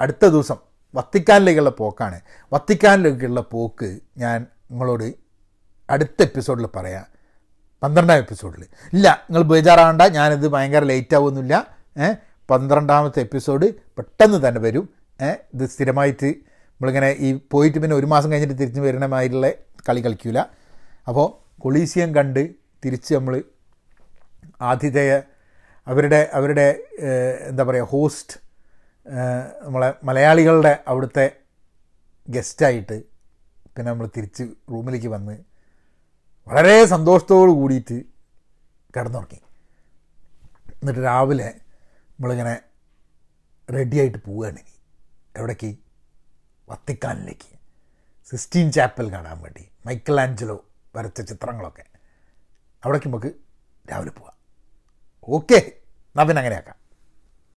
അടുത്ത 0.00 0.24
ദിവസം 0.26 0.58
വത്തിക്കാനിലേക്കുള്ള 0.94 1.70
പോക്കാണ്. 1.70 2.20
വത്തിക്കാനിലേക്കുള്ള 2.52 3.40
പോക്ക് 3.40 3.88
ഞാൻ 4.16 4.38
നിങ്ങളോട് 4.70 5.06
അടുത്ത 5.88 6.18
എപ്പിസോഡിൽ 6.22 6.66
പറയാം. 6.76 7.06
പന്ത്രണ്ടാം 7.82 8.18
എപ്പിസോഡിൽ 8.18 8.62
ഇല്ല 8.92 9.06
നിങ്ങൾ 9.30 9.42
ബേജാറാകണ്ട 9.42 10.02
ഞാനിത് 10.16 10.46
ഭയങ്കര 10.48 10.84
ലേറ്റ് 10.84 11.14
ആവുമെന്നില്ല 11.16 11.54
ഏഹ് 11.98 12.16
പന്ത്രണ്ടാമത്തെ 12.50 13.20
എപ്പിസോഡ് 13.20 13.66
പെട്ടെന്ന് 13.96 14.48
തന്നെ 14.48 14.60
വരും. 14.60 14.84
ഏഹ് 15.20 15.38
ഇത് 15.54 15.64
സ്ഥിരമായിട്ട് 15.68 16.30
നമ്മളിങ്ങനെ 16.82 17.08
ഈ 17.26 17.28
പോയിട്ട് 17.52 17.78
പിന്നെ 17.82 17.94
ഒരു 17.96 18.06
മാസം 18.12 18.28
കഴിഞ്ഞിട്ട് 18.30 18.54
തിരിച്ച് 18.60 18.80
വരുന്ന 18.84 19.06
മാതിരിയുള്ള 19.12 19.48
കളി 19.88 20.00
കളിക്കൂല. 20.04 20.38
അപ്പോൾ 21.08 21.26
കൊളീസിയം 21.64 22.10
കണ്ട് 22.16 22.40
തിരിച്ച് 22.84 23.10
നമ്മൾ 23.16 23.34
ആതിഥേയ 24.68 25.10
അവരുടെ 25.86 26.18
അവരുടെ 26.38 26.64
എന്താ 27.50 27.64
പറയുക 27.68 27.86
ഹോസ്റ്റ് 27.92 28.34
നമ്മളെ 29.66 29.90
മലയാളികളുടെ 30.08 30.72
അവിടുത്തെ 30.90 31.26
ഗസ്റ്റായിട്ട് 32.28 32.98
പിന്നെ 33.74 33.88
നമ്മൾ 33.90 34.08
തിരിച്ച് 34.16 34.46
റൂമിലേക്ക് 34.72 35.12
വന്ന് 35.14 35.36
വളരെ 36.46 36.76
സന്തോഷത്തോട് 36.94 37.52
കൂടിയിട്ട് 37.60 37.98
കിടന്നുറങ്ങി. 38.96 39.40
എന്നിട്ട് 40.80 41.04
രാവിലെ 41.10 41.48
നമ്മളിങ്ങനെ 42.10 42.56
റെഡിയായിട്ട് 43.68 44.18
പോവുകയാണ് 44.26 44.60
ഇനി. 44.64 44.74
എവിടേക്ക്? 45.38 45.72
വത്തിക്കാനിലേക്ക്. 46.72 47.58
സിസ്റ്റീൻ 48.30 48.72
ചാപ്പൽ 48.72 49.12
കാണാൻ 49.12 49.42
വേണ്ടി. 49.42 49.68
മൈക്കൽ 49.86 50.20
ആഞ്ചലോ 50.20 50.64
വരച്ച 50.96 51.20
ചിത്രങ്ങളൊക്കെ. 51.20 51.84
അവിടേക്ക് 52.84 53.06
നമുക്ക് 53.06 53.32
രാവിലെ 53.90 54.10
പോവാം. 54.10 54.36
ഓക്കെ. 55.28 55.72
നവൻ 56.16 56.38
അങ്ങനെയാക്കാം. 56.38 56.81